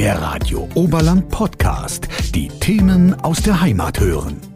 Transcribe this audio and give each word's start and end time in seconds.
Der 0.00 0.18
Radio 0.22 0.66
Oberland 0.76 1.28
Podcast. 1.28 2.08
Die 2.34 2.48
Themen 2.48 3.12
aus 3.20 3.42
der 3.42 3.60
Heimat 3.60 4.00
hören. 4.00 4.49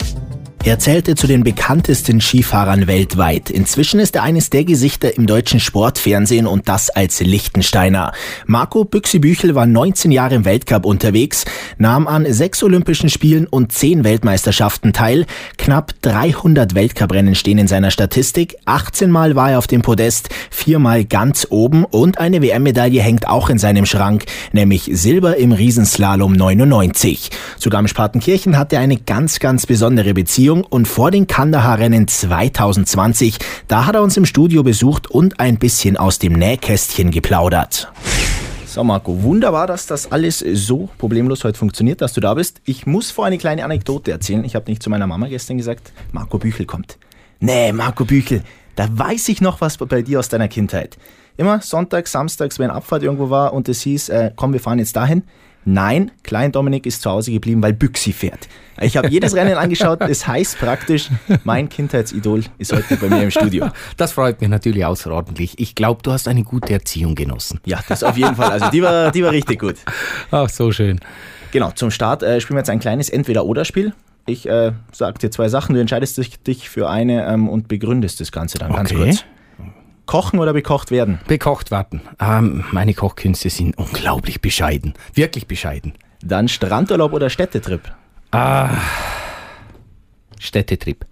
Er 0.66 0.78
zählte 0.78 1.14
zu 1.14 1.26
den 1.26 1.44
bekanntesten 1.44 2.22
Skifahrern 2.22 2.86
weltweit. 2.86 3.50
Inzwischen 3.50 4.00
ist 4.00 4.16
er 4.16 4.22
eines 4.22 4.48
der 4.48 4.64
Gesichter 4.64 5.14
im 5.14 5.26
deutschen 5.26 5.60
Sportfernsehen 5.60 6.46
und 6.46 6.70
das 6.70 6.88
als 6.88 7.20
Lichtensteiner. 7.20 8.12
Marco 8.46 8.86
Büchsi-Büchel 8.86 9.54
war 9.54 9.66
19 9.66 10.10
Jahre 10.10 10.36
im 10.36 10.46
Weltcup 10.46 10.86
unterwegs, 10.86 11.44
nahm 11.76 12.06
an 12.06 12.24
sechs 12.32 12.62
Olympischen 12.62 13.10
Spielen 13.10 13.46
und 13.46 13.72
zehn 13.72 14.04
Weltmeisterschaften 14.04 14.94
teil. 14.94 15.26
Knapp 15.58 15.92
300 16.00 16.74
Weltcuprennen 16.74 17.34
stehen 17.34 17.58
in 17.58 17.68
seiner 17.68 17.90
Statistik. 17.90 18.56
18 18.64 19.10
Mal 19.10 19.36
war 19.36 19.50
er 19.50 19.58
auf 19.58 19.66
dem 19.66 19.82
Podest, 19.82 20.30
viermal 20.48 21.04
ganz 21.04 21.46
oben 21.50 21.84
und 21.84 22.16
eine 22.16 22.40
WM-Medaille 22.40 23.02
hängt 23.02 23.28
auch 23.28 23.50
in 23.50 23.58
seinem 23.58 23.84
Schrank, 23.84 24.24
nämlich 24.52 24.88
Silber 24.90 25.36
im 25.36 25.52
Riesenslalom 25.52 26.32
99. 26.32 27.28
Sogar 27.58 27.80
im 27.80 27.88
Spartenkirchen 27.88 28.56
hat 28.56 28.72
er 28.72 28.80
eine 28.80 28.96
ganz, 28.96 29.40
ganz 29.40 29.66
besondere 29.66 30.14
Beziehung 30.14 30.53
Beziehung 30.54 30.64
und 30.64 30.86
vor 30.86 31.10
den 31.10 31.26
Kandahar-Rennen 31.26 32.06
2020, 32.06 33.38
da 33.68 33.86
hat 33.86 33.94
er 33.94 34.02
uns 34.02 34.16
im 34.16 34.24
Studio 34.24 34.62
besucht 34.62 35.10
und 35.10 35.40
ein 35.40 35.58
bisschen 35.58 35.96
aus 35.96 36.18
dem 36.18 36.34
Nähkästchen 36.34 37.10
geplaudert. 37.10 37.90
So 38.66 38.82
Marco, 38.82 39.22
wunderbar, 39.22 39.66
dass 39.66 39.86
das 39.86 40.10
alles 40.10 40.38
so 40.38 40.88
problemlos 40.98 41.44
heute 41.44 41.58
funktioniert, 41.58 42.00
dass 42.00 42.12
du 42.12 42.20
da 42.20 42.34
bist. 42.34 42.60
Ich 42.64 42.86
muss 42.86 43.10
vor 43.10 43.24
eine 43.24 43.38
kleine 43.38 43.64
Anekdote 43.64 44.10
erzählen. 44.10 44.44
Ich 44.44 44.54
habe 44.54 44.68
nicht 44.70 44.82
zu 44.82 44.90
meiner 44.90 45.06
Mama 45.06 45.28
gestern 45.28 45.58
gesagt, 45.58 45.92
Marco 46.12 46.38
Büchel 46.38 46.66
kommt. 46.66 46.98
Nee, 47.40 47.72
Marco 47.72 48.04
Büchel, 48.04 48.42
da 48.74 48.88
weiß 48.90 49.28
ich 49.28 49.40
noch 49.40 49.60
was 49.60 49.76
bei 49.78 50.02
dir 50.02 50.18
aus 50.18 50.28
deiner 50.28 50.48
Kindheit. 50.48 50.98
Immer 51.36 51.60
sonntags, 51.60 52.12
samstags, 52.12 52.58
wenn 52.58 52.70
Abfahrt 52.70 53.02
irgendwo 53.02 53.30
war 53.30 53.52
und 53.52 53.68
es 53.68 53.82
hieß, 53.82 54.08
äh, 54.08 54.32
komm, 54.34 54.52
wir 54.52 54.60
fahren 54.60 54.78
jetzt 54.78 54.96
dahin. 54.96 55.24
Nein, 55.64 56.10
Klein 56.22 56.52
Dominik 56.52 56.86
ist 56.86 57.02
zu 57.02 57.10
Hause 57.10 57.32
geblieben, 57.32 57.62
weil 57.62 57.72
Büchsi 57.72 58.12
fährt. 58.12 58.48
Ich 58.80 58.96
habe 58.96 59.08
jedes 59.08 59.34
Rennen 59.34 59.56
angeschaut. 59.56 60.00
Das 60.00 60.26
heißt 60.26 60.58
praktisch, 60.58 61.08
mein 61.44 61.68
Kindheitsidol 61.68 62.42
ist 62.58 62.72
heute 62.72 62.96
bei 62.96 63.08
mir 63.08 63.22
im 63.22 63.30
Studio. 63.30 63.68
Das 63.96 64.12
freut 64.12 64.40
mich 64.40 64.50
natürlich 64.50 64.84
außerordentlich. 64.84 65.58
Ich 65.58 65.74
glaube, 65.74 66.02
du 66.02 66.12
hast 66.12 66.26
eine 66.26 66.42
gute 66.42 66.72
Erziehung 66.72 67.14
genossen. 67.14 67.60
Ja, 67.64 67.80
das 67.88 68.02
auf 68.02 68.16
jeden 68.16 68.34
Fall. 68.34 68.50
Also 68.50 68.70
die 68.70 68.82
war, 68.82 69.10
die 69.10 69.22
war 69.22 69.30
richtig 69.30 69.60
gut. 69.60 69.76
Ach, 70.30 70.48
so 70.48 70.72
schön. 70.72 71.00
Genau, 71.52 71.70
zum 71.70 71.90
Start 71.90 72.22
äh, 72.22 72.40
spielen 72.40 72.56
wir 72.56 72.60
jetzt 72.60 72.70
ein 72.70 72.80
kleines 72.80 73.08
Entweder-Oder-Spiel. 73.08 73.94
Ich 74.26 74.48
äh, 74.48 74.72
sage 74.90 75.18
dir 75.18 75.30
zwei 75.30 75.48
Sachen, 75.48 75.74
du 75.74 75.80
entscheidest 75.80 76.18
dich 76.46 76.68
für 76.68 76.88
eine 76.88 77.26
ähm, 77.26 77.48
und 77.48 77.68
begründest 77.68 78.20
das 78.20 78.32
Ganze 78.32 78.58
dann 78.58 78.70
okay. 78.70 78.78
ganz 78.78 78.94
kurz. 78.94 79.24
Kochen 80.06 80.38
oder 80.38 80.52
bekocht 80.52 80.90
werden? 80.90 81.20
Bekocht 81.26 81.70
werden. 81.70 82.02
Ähm, 82.20 82.64
meine 82.72 82.94
Kochkünste 82.94 83.50
sind 83.50 83.76
unglaublich 83.78 84.40
bescheiden. 84.40 84.94
Wirklich 85.14 85.46
bescheiden. 85.46 85.94
Dann 86.22 86.48
Strandurlaub 86.48 87.12
oder 87.12 87.30
Städtetrip? 87.30 87.80
Ah, 88.30 88.70
Städtetrip. 90.38 91.06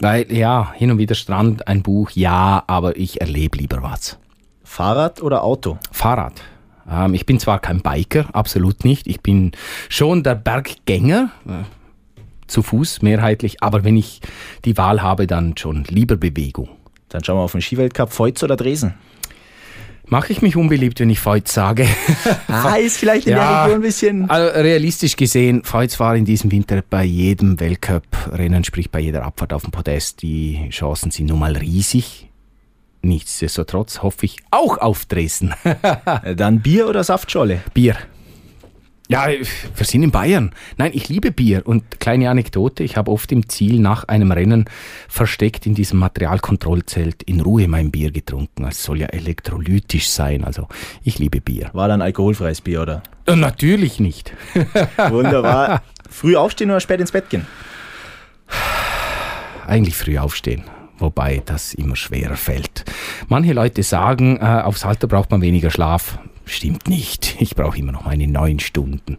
Weil, 0.00 0.30
ja, 0.32 0.72
hin 0.74 0.90
und 0.90 0.98
wieder 0.98 1.14
Strand, 1.14 1.66
ein 1.68 1.82
Buch, 1.82 2.10
ja, 2.10 2.62
aber 2.66 2.96
ich 2.96 3.20
erlebe 3.20 3.58
lieber 3.58 3.82
was. 3.82 4.18
Fahrrad 4.62 5.22
oder 5.22 5.42
Auto? 5.42 5.78
Fahrrad. 5.90 6.42
Ähm, 6.90 7.14
ich 7.14 7.26
bin 7.26 7.40
zwar 7.40 7.60
kein 7.60 7.80
Biker, 7.80 8.26
absolut 8.32 8.84
nicht. 8.84 9.06
Ich 9.06 9.20
bin 9.20 9.52
schon 9.88 10.22
der 10.22 10.34
Berggänger, 10.34 11.30
äh, 11.46 11.64
zu 12.46 12.62
Fuß 12.62 13.02
mehrheitlich, 13.02 13.62
aber 13.62 13.84
wenn 13.84 13.96
ich 13.96 14.20
die 14.64 14.76
Wahl 14.76 15.02
habe, 15.02 15.26
dann 15.26 15.56
schon 15.56 15.84
lieber 15.84 16.16
Bewegung. 16.16 16.68
Dann 17.08 17.22
schauen 17.22 17.36
wir 17.36 17.42
auf 17.42 17.52
den 17.52 17.60
Skiweltcup, 17.60 18.12
Feuz 18.12 18.42
oder 18.42 18.56
Dresden? 18.56 18.94
Mache 20.08 20.32
ich 20.32 20.40
mich 20.40 20.56
unbeliebt, 20.56 21.00
wenn 21.00 21.10
ich 21.10 21.18
Feuz 21.18 21.52
sage? 21.52 21.88
ah, 22.48 22.76
ist 22.76 22.96
vielleicht 22.96 23.26
in 23.26 23.32
ja, 23.32 23.38
der 23.38 23.64
Region 23.64 23.74
ein 23.78 23.82
bisschen. 23.82 24.30
Also 24.30 24.60
realistisch 24.60 25.16
gesehen, 25.16 25.64
Feuz 25.64 25.98
war 25.98 26.14
in 26.14 26.24
diesem 26.24 26.52
Winter 26.52 26.82
bei 26.88 27.02
jedem 27.02 27.58
Weltcup-Rennen, 27.58 28.62
sprich 28.62 28.90
bei 28.90 29.00
jeder 29.00 29.24
Abfahrt 29.24 29.52
auf 29.52 29.62
dem 29.62 29.72
Podest. 29.72 30.22
Die 30.22 30.68
Chancen 30.70 31.10
sind 31.10 31.26
nun 31.26 31.40
mal 31.40 31.56
riesig. 31.56 32.28
Nichtsdestotrotz 33.02 34.02
hoffe 34.02 34.26
ich 34.26 34.38
auch 34.52 34.78
auf 34.78 35.06
Dresden. 35.06 35.54
Dann 36.36 36.60
Bier 36.60 36.88
oder 36.88 37.02
Saftscholle? 37.02 37.62
Bier. 37.74 37.96
Ja, 39.08 39.28
wir 39.28 39.86
sind 39.86 40.02
in 40.02 40.10
Bayern. 40.10 40.50
Nein, 40.78 40.90
ich 40.92 41.08
liebe 41.08 41.30
Bier. 41.30 41.64
Und 41.64 42.00
kleine 42.00 42.28
Anekdote, 42.28 42.82
ich 42.82 42.96
habe 42.96 43.12
oft 43.12 43.30
im 43.30 43.48
Ziel 43.48 43.78
nach 43.78 44.04
einem 44.04 44.32
Rennen 44.32 44.64
versteckt 45.08 45.64
in 45.64 45.74
diesem 45.74 46.00
Materialkontrollzelt 46.00 47.22
in 47.22 47.40
Ruhe 47.40 47.68
mein 47.68 47.92
Bier 47.92 48.10
getrunken. 48.10 48.64
Es 48.64 48.82
soll 48.82 49.00
ja 49.00 49.06
elektrolytisch 49.06 50.08
sein. 50.08 50.44
Also 50.44 50.66
ich 51.04 51.20
liebe 51.20 51.40
Bier. 51.40 51.70
War 51.72 51.86
dann 51.86 52.02
alkoholfreies 52.02 52.62
Bier, 52.62 52.82
oder? 52.82 53.02
Äh, 53.26 53.36
natürlich 53.36 54.00
nicht. 54.00 54.32
Wunderbar. 55.10 55.82
Früh 56.10 56.34
aufstehen 56.34 56.70
oder 56.70 56.80
spät 56.80 57.00
ins 57.00 57.12
Bett 57.12 57.30
gehen? 57.30 57.46
Eigentlich 59.66 59.96
früh 59.96 60.18
aufstehen 60.18 60.64
wobei 60.98 61.42
das 61.44 61.74
immer 61.74 61.94
schwerer 61.94 62.36
fällt. 62.36 62.84
Manche 63.28 63.52
Leute 63.52 63.82
sagen, 63.82 64.38
äh, 64.38 64.62
aufs 64.64 64.86
Alter 64.86 65.06
braucht 65.06 65.30
man 65.30 65.42
weniger 65.42 65.70
Schlaf. 65.70 66.18
Stimmt 66.48 66.88
nicht. 66.88 67.36
Ich 67.40 67.56
brauche 67.56 67.76
immer 67.76 67.90
noch 67.90 68.04
meine 68.04 68.28
neun 68.28 68.60
Stunden. 68.60 69.18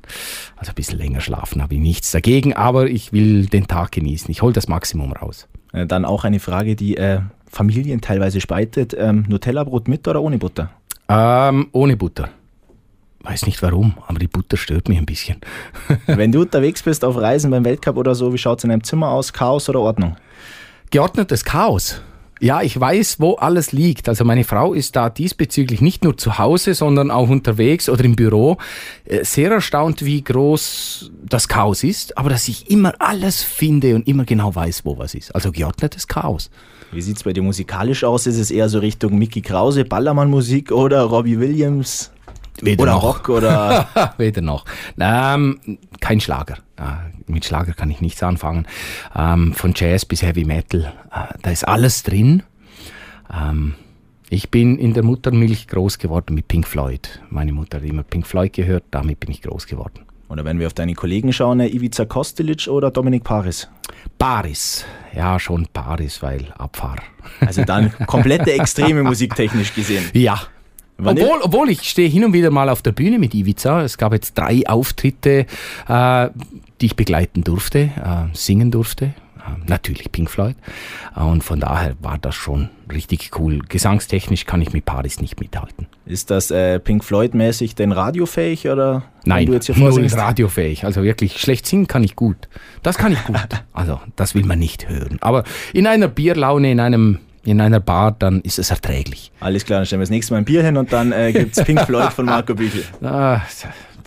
Also 0.55 0.71
ein 0.71 0.75
bisschen 0.75 0.97
länger 0.97 1.19
schlafen 1.19 1.61
habe 1.61 1.75
ich 1.75 1.81
nichts 1.81 2.09
dagegen, 2.11 2.53
aber 2.53 2.87
ich 2.87 3.11
will 3.11 3.47
den 3.47 3.67
Tag 3.67 3.91
genießen. 3.91 4.31
Ich 4.31 4.41
hole 4.41 4.53
das 4.53 4.69
Maximum 4.69 5.11
raus. 5.11 5.47
Äh, 5.73 5.85
dann 5.85 6.05
auch 6.05 6.23
eine 6.23 6.39
Frage, 6.39 6.77
die 6.77 6.95
äh, 6.95 7.19
Familien 7.45 7.99
teilweise 7.99 8.39
spaltet. 8.39 8.95
Ähm, 8.97 9.25
Nutella-Brot 9.27 9.89
mit 9.89 10.07
oder 10.07 10.21
ohne 10.21 10.37
Butter? 10.37 10.71
Ähm, 11.09 11.67
ohne 11.73 11.97
Butter. 11.97 12.29
Weiß 13.23 13.45
nicht 13.45 13.61
warum, 13.61 13.95
aber 14.07 14.19
die 14.19 14.27
Butter 14.27 14.55
stört 14.55 14.87
mich 14.87 14.97
ein 14.97 15.05
bisschen. 15.05 15.41
Wenn 16.07 16.31
du 16.31 16.41
unterwegs 16.41 16.81
bist 16.83 17.03
auf 17.03 17.17
Reisen 17.17 17.51
beim 17.51 17.65
Weltcup 17.65 17.97
oder 17.97 18.15
so, 18.15 18.31
wie 18.31 18.37
schaut 18.37 18.59
es 18.59 18.63
in 18.63 18.71
einem 18.71 18.85
Zimmer 18.85 19.09
aus? 19.09 19.33
Chaos 19.33 19.67
oder 19.67 19.81
Ordnung? 19.81 20.15
Geordnetes 20.91 21.43
Chaos. 21.43 22.01
Ja, 22.39 22.61
ich 22.61 22.79
weiß, 22.79 23.19
wo 23.19 23.35
alles 23.35 23.71
liegt. 23.71 24.09
Also 24.09 24.23
meine 24.23 24.43
Frau 24.43 24.73
ist 24.73 24.95
da 24.95 25.09
diesbezüglich 25.09 25.81
nicht 25.81 26.03
nur 26.03 26.17
zu 26.17 26.37
Hause, 26.37 26.73
sondern 26.73 27.11
auch 27.11 27.29
unterwegs 27.29 27.89
oder 27.89 28.03
im 28.03 28.15
Büro. 28.15 28.57
Äh, 29.05 29.23
sehr 29.23 29.51
erstaunt, 29.51 30.05
wie 30.05 30.23
groß 30.23 31.11
das 31.23 31.47
Chaos 31.47 31.83
ist, 31.83 32.17
aber 32.17 32.29
dass 32.29 32.47
ich 32.47 32.69
immer 32.69 32.93
alles 32.99 33.43
finde 33.43 33.95
und 33.95 34.07
immer 34.07 34.25
genau 34.25 34.53
weiß, 34.53 34.85
wo 34.85 34.97
was 34.97 35.13
ist. 35.15 35.33
Also 35.33 35.51
geordnetes 35.51 36.07
Chaos. 36.07 36.49
Wie 36.91 37.01
sieht's 37.01 37.23
bei 37.23 37.33
dir 37.33 37.43
musikalisch 37.43 38.03
aus? 38.03 38.27
Ist 38.27 38.37
es 38.37 38.51
eher 38.51 38.69
so 38.69 38.79
Richtung 38.79 39.17
Mickey 39.17 39.41
Krause, 39.41 39.83
Ballermann-Musik 39.83 40.71
oder 40.71 41.01
Robbie 41.03 41.39
Williams? 41.39 42.11
Weder 42.61 42.83
oder 42.83 42.93
noch. 42.93 43.03
Rock 43.03 43.29
oder 43.29 44.13
weder 44.17 44.41
noch. 44.41 44.65
Ähm, 44.99 45.59
kein 45.99 46.19
Schlager. 46.19 46.57
Mit 47.27 47.45
Schlager 47.45 47.73
kann 47.73 47.91
ich 47.91 48.01
nichts 48.01 48.23
anfangen. 48.23 48.65
Ähm, 49.15 49.53
von 49.53 49.73
Jazz 49.75 50.05
bis 50.05 50.21
Heavy 50.21 50.45
Metal, 50.45 50.93
äh, 51.11 51.33
da 51.41 51.51
ist 51.51 51.67
alles 51.67 52.03
drin. 52.03 52.43
Ähm, 53.33 53.75
ich 54.29 54.49
bin 54.49 54.77
in 54.77 54.93
der 54.93 55.03
Muttermilch 55.03 55.67
groß 55.67 55.99
geworden 55.99 56.35
mit 56.35 56.47
Pink 56.47 56.67
Floyd. 56.67 57.21
Meine 57.29 57.53
Mutter 57.53 57.77
hat 57.77 57.85
immer 57.85 58.03
Pink 58.03 58.27
Floyd 58.27 58.53
gehört, 58.53 58.83
damit 58.91 59.19
bin 59.19 59.31
ich 59.31 59.41
groß 59.41 59.67
geworden. 59.67 60.01
Oder 60.29 60.43
wenn 60.43 60.59
wir 60.59 60.67
auf 60.67 60.73
deine 60.73 60.93
Kollegen 60.93 61.31
schauen, 61.31 61.61
äh, 61.61 61.67
Ivica 61.67 62.05
Kostelic 62.05 62.67
oder 62.67 62.91
Dominik 62.91 63.23
Paris? 63.23 63.69
Paris. 64.17 64.85
Ja, 65.15 65.39
schon 65.39 65.67
Paris, 65.71 66.21
weil 66.21 66.53
Abfahr. 66.57 66.97
Also 67.39 67.63
dann 67.63 67.93
komplette 68.07 68.51
extreme 68.51 69.03
musiktechnisch 69.03 69.73
gesehen. 69.73 70.03
Ja, 70.13 70.41
obwohl, 71.03 71.39
obwohl 71.41 71.69
ich 71.69 71.83
stehe 71.83 72.09
hin 72.09 72.25
und 72.25 72.33
wieder 72.33 72.51
mal 72.51 72.69
auf 72.69 72.81
der 72.81 72.91
Bühne 72.91 73.19
mit 73.19 73.33
Ivica. 73.33 73.81
Es 73.81 73.97
gab 73.97 74.13
jetzt 74.13 74.37
drei 74.37 74.63
Auftritte, 74.67 75.45
äh, 75.87 76.29
die 76.81 76.87
ich 76.87 76.95
begleiten 76.95 77.43
durfte, 77.43 77.79
äh, 77.79 78.33
singen 78.33 78.71
durfte. 78.71 79.13
Äh, 79.47 79.69
natürlich 79.69 80.11
Pink 80.11 80.29
Floyd. 80.29 80.55
Äh, 81.15 81.21
und 81.21 81.43
von 81.43 81.59
daher 81.59 81.95
war 82.01 82.17
das 82.17 82.35
schon 82.35 82.69
richtig 82.91 83.31
cool. 83.37 83.59
Gesangstechnisch 83.67 84.45
kann 84.45 84.61
ich 84.61 84.73
mit 84.73 84.85
Paris 84.85 85.21
nicht 85.21 85.39
mithalten. 85.39 85.87
Ist 86.05 86.31
das 86.31 86.51
äh, 86.51 86.79
Pink 86.79 87.03
Floyd-mäßig 87.03 87.75
denn 87.75 87.91
radiofähig 87.91 88.67
oder? 88.67 89.03
Nein, 89.25 89.45
du 89.45 89.53
jetzt 89.53 89.67
hier 89.67 89.75
nur 89.77 90.11
radiofähig. 90.11 90.85
Also 90.85 91.03
wirklich 91.03 91.39
schlecht 91.39 91.65
singen 91.65 91.87
kann 91.87 92.03
ich 92.03 92.15
gut. 92.15 92.47
Das 92.81 92.97
kann 92.97 93.11
ich 93.11 93.23
gut. 93.23 93.37
Also 93.73 93.99
das 94.15 94.33
will 94.33 94.43
man 94.43 94.57
nicht 94.57 94.89
hören. 94.89 95.19
Aber 95.21 95.43
in 95.71 95.85
einer 95.85 96.07
Bierlaune, 96.07 96.71
in 96.71 96.79
einem 96.79 97.19
in 97.43 97.61
einer 97.61 97.79
Bar, 97.79 98.11
dann 98.11 98.41
ist 98.41 98.59
es 98.59 98.71
erträglich. 98.71 99.31
Alles 99.39 99.65
klar, 99.65 99.79
dann 99.79 99.85
stellen 99.85 99.99
wir 99.99 100.03
das 100.03 100.09
nächste 100.09 100.33
Mal 100.33 100.39
ein 100.39 100.45
Bier 100.45 100.63
hin 100.63 100.77
und 100.77 100.91
dann 100.91 101.11
äh, 101.11 101.31
gibt 101.31 101.57
es 101.57 101.63
Pink 101.63 101.81
Floyd 101.81 102.11
von 102.13 102.25
Marco 102.25 102.53
Büchel. 102.55 102.83
Ah, 103.01 103.41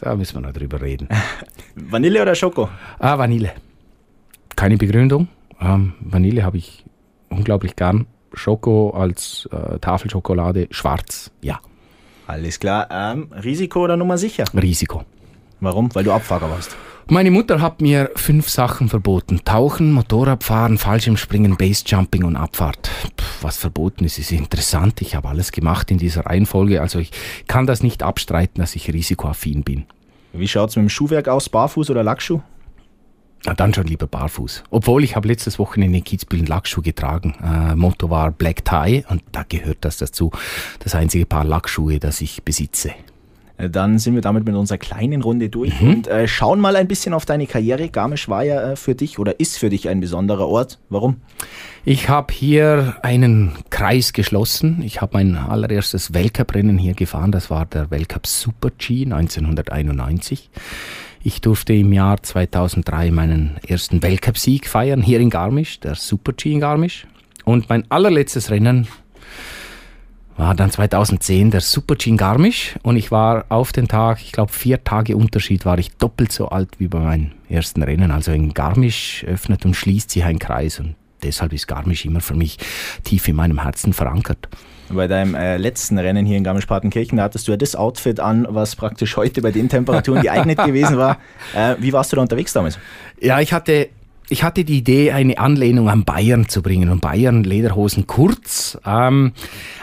da 0.01 0.15
müssen 0.17 0.37
wir 0.37 0.41
noch 0.41 0.53
drüber 0.53 0.81
reden. 0.81 1.09
Vanille 1.75 2.23
oder 2.23 2.35
Schoko? 2.35 2.69
Ah, 2.99 3.19
Vanille. 3.19 3.53
Keine 4.57 4.77
Begründung. 4.77 5.29
Ähm, 5.61 5.95
Vanille 6.01 6.43
habe 6.43 6.59
ich 6.59 6.85
unglaublich 7.29 7.77
gern. 7.77 8.07
Schoko 8.33 8.91
als 8.91 9.49
äh, 9.53 9.79
Tafelschokolade, 9.79 10.69
schwarz, 10.71 11.31
ja. 11.43 11.61
Alles 12.27 12.61
klar. 12.61 12.89
Ähm, 12.91 13.29
Risiko 13.43 13.85
oder 13.85 13.97
Nummer 13.97 14.17
sicher? 14.17 14.45
Risiko. 14.55 15.05
Warum? 15.61 15.95
Weil 15.95 16.05
du 16.05 16.13
Abfahrer 16.13 16.49
warst. 16.51 16.77
Meine 17.13 17.33
Mutter 17.33 17.61
hat 17.61 17.81
mir 17.81 18.13
fünf 18.15 18.49
Sachen 18.49 18.89
verboten. 18.89 19.41
Tauchen, 19.45 19.91
Motorradfahren, 19.91 20.79
Fallschirmspringen, 20.79 21.57
Basejumping 21.57 22.23
und 22.23 22.37
Abfahrt. 22.37 22.89
Puh, 23.17 23.25
was 23.43 23.57
verboten 23.57 24.05
ist, 24.05 24.21
ist 24.21 24.31
interessant. 24.31 25.03
Ich 25.03 25.17
habe 25.17 25.27
alles 25.27 25.51
gemacht 25.51 25.91
in 25.91 25.99
dieser 25.99 26.27
Reihenfolge. 26.27 26.81
Also 26.81 27.01
ich 27.01 27.11
kann 27.49 27.67
das 27.67 27.83
nicht 27.83 28.05
abstreiten, 28.05 28.61
dass 28.61 28.77
ich 28.77 28.93
risikoaffin 28.93 29.65
bin. 29.65 29.87
Wie 30.33 30.47
schaut 30.47 30.71
es 30.71 30.77
mit 30.77 30.85
dem 30.85 30.89
Schuhwerk 30.89 31.27
aus? 31.27 31.49
Barfuß 31.49 31.91
oder 31.91 32.05
Lackschuh? 32.05 32.43
Na, 33.45 33.55
dann 33.55 33.75
schon 33.75 33.89
lieber 33.89 34.07
barfuß. 34.07 34.63
Obwohl 34.71 35.03
ich 35.03 35.17
habe 35.17 35.27
letztes 35.27 35.59
Wochenende 35.59 35.99
in 35.99 36.05
Kitzbühel 36.05 36.43
einen 36.43 36.47
Lackschuh 36.47 36.81
getragen. 36.81 37.35
Äh, 37.43 37.75
Motto 37.75 38.09
war 38.09 38.31
Black 38.31 38.65
Tie 38.65 39.05
und 39.09 39.25
da 39.33 39.43
gehört 39.49 39.79
das 39.81 39.97
dazu. 39.97 40.31
Das 40.79 40.95
einzige 40.95 41.27
Paar 41.27 41.45
Lackschuhe, 41.45 41.99
das 41.99 42.21
ich 42.21 42.45
besitze. 42.45 42.93
Äh, 43.61 43.71
dann 43.71 43.99
sind 43.99 44.15
wir 44.15 44.23
damit 44.23 44.45
mit 44.45 44.55
unserer 44.55 44.79
kleinen 44.79 45.23
Runde 45.23 45.49
durch 45.49 45.81
mhm. 45.81 45.89
und 45.89 46.09
äh, 46.09 46.27
schauen 46.27 46.61
mal 46.61 46.77
ein 46.77 46.89
bisschen 46.89 47.15
auf 47.15 47.25
deine 47.25 47.47
Karriere. 47.47 47.89
Garmisch 47.89 48.29
war 48.29 48.45
ja 48.45 48.73
äh, 48.73 48.77
für 48.77 48.95
dich 48.95 49.19
oder 49.19 49.39
ist 49.39 49.59
für 49.59 49.69
dich 49.69 49.89
ein 49.89 50.01
besonderer 50.01 50.49
Ort. 50.49 50.79
Warum? 50.89 51.17
Ich 51.85 52.09
habe 52.09 52.33
hier 52.33 52.97
einen 53.03 53.53
Kreis 53.71 54.13
geschlossen. 54.13 54.83
Ich 54.85 55.01
habe 55.01 55.13
mein 55.15 55.37
allererstes 55.37 56.13
Weltcuprennen 56.13 56.79
hier 56.79 56.95
gefahren. 56.95 57.33
Das 57.33 57.51
war 57.51 57.67
der 57.67 57.91
Weltcup 57.91 58.27
Super 58.27 58.71
G 58.77 59.05
1991. 59.05 60.51
Ich 61.23 61.41
durfte 61.43 61.75
im 61.75 61.93
Jahr 61.93 62.23
2003 62.23 63.11
meinen 63.11 63.57
ersten 63.67 64.03
Weltcup-Sieg 64.03 64.67
feiern, 64.67 65.03
hier 65.03 65.21
in 65.21 65.29
Garmisch, 65.29 65.79
der 65.81 65.95
Super-G 65.95 66.51
in 66.51 66.61
Garmisch. 66.61 67.07
Und 67.45 67.69
mein 67.69 67.85
allerletztes 67.91 68.51
Rennen 68.51 68.89
war 70.41 70.55
dann 70.55 70.71
2010 70.71 71.51
der 71.51 71.61
Super-G 71.61 72.09
in 72.09 72.17
Garmisch. 72.17 72.77
Und 72.83 72.97
ich 72.97 73.11
war 73.11 73.45
auf 73.51 73.73
den 73.73 73.89
Tag, 73.89 74.23
ich 74.23 74.33
glaube 74.33 74.51
vier 74.51 74.83
Tage 74.83 75.15
Unterschied, 75.15 75.67
war 75.67 75.79
ich 75.79 75.93
doppelt 75.97 76.33
so 76.33 76.49
alt 76.49 76.71
wie 76.79 76.89
bei 76.89 76.99
meinem 76.99 77.33
ersten 77.51 77.83
Rennen. 77.83 78.11
Also 78.11 78.33
in 78.33 78.55
Garmisch 78.55 79.23
öffnet 79.29 79.67
und 79.67 79.75
schließt 79.75 80.11
sich 80.11 80.25
ein 80.25 80.39
Kreis. 80.39 80.81
Und 80.81 80.95
deshalb 81.23 81.53
ist 81.53 81.69
Garmisch 81.69 82.07
immer 82.07 82.23
für 82.23 82.35
mich 82.35 82.57
tief 83.05 83.29
in 83.29 83.37
meinem 83.37 83.63
Herzen 83.63 83.93
verankert. 83.93 84.49
Bei 84.89 85.07
deinem 85.07 85.35
äh, 85.35 85.59
letzten 85.59 85.99
Rennen 85.99 86.25
hier 86.25 86.39
in 86.39 86.43
Garmisch-Partenkirchen, 86.43 87.19
da 87.19 87.25
hattest 87.25 87.47
du 87.47 87.53
ja 87.53 87.59
das 87.59 87.77
Outfit 87.77 88.19
an, 88.19 88.47
was 88.49 88.75
praktisch 88.75 89.19
heute 89.19 89.43
bei 89.43 89.53
den 89.53 89.69
Temperaturen 89.69 90.23
geeignet 90.23 90.59
gewesen 90.65 90.97
war. 90.97 91.19
Äh, 91.55 91.77
wie 91.81 91.93
warst 91.93 92.13
du 92.13 92.17
da 92.17 92.23
unterwegs 92.23 92.55
damals? 92.55 92.79
Ja, 93.21 93.41
ich 93.41 93.53
hatte 93.53 93.91
ich 94.31 94.45
hatte 94.45 94.65
die 94.65 94.79
Idee, 94.79 95.13
eine 95.13 95.39
Anlehnung 95.39 95.91
an 95.91 96.05
Bayern 96.05 96.49
zu 96.49 96.63
bringen 96.63 96.89
und 96.89 97.01
Bayern 97.01 97.43
Lederhosen 97.43 98.07
kurz. 98.07 98.79
Ähm, 98.87 99.33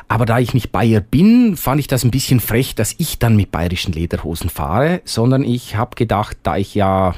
aber 0.07 0.25
da 0.25 0.39
ich 0.39 0.53
nicht 0.53 0.71
Bayer 0.71 1.01
bin, 1.01 1.57
fand 1.57 1.79
ich 1.81 1.87
das 1.87 2.05
ein 2.05 2.11
bisschen 2.11 2.39
frech, 2.39 2.73
dass 2.73 2.95
ich 2.97 3.19
dann 3.19 3.35
mit 3.35 3.51
bayerischen 3.51 3.93
Lederhosen 3.93 4.49
fahre, 4.49 5.01
sondern 5.03 5.43
ich 5.43 5.75
habe 5.75 5.95
gedacht, 5.95 6.37
da 6.43 6.55
ich 6.55 6.75
ja 6.75 7.13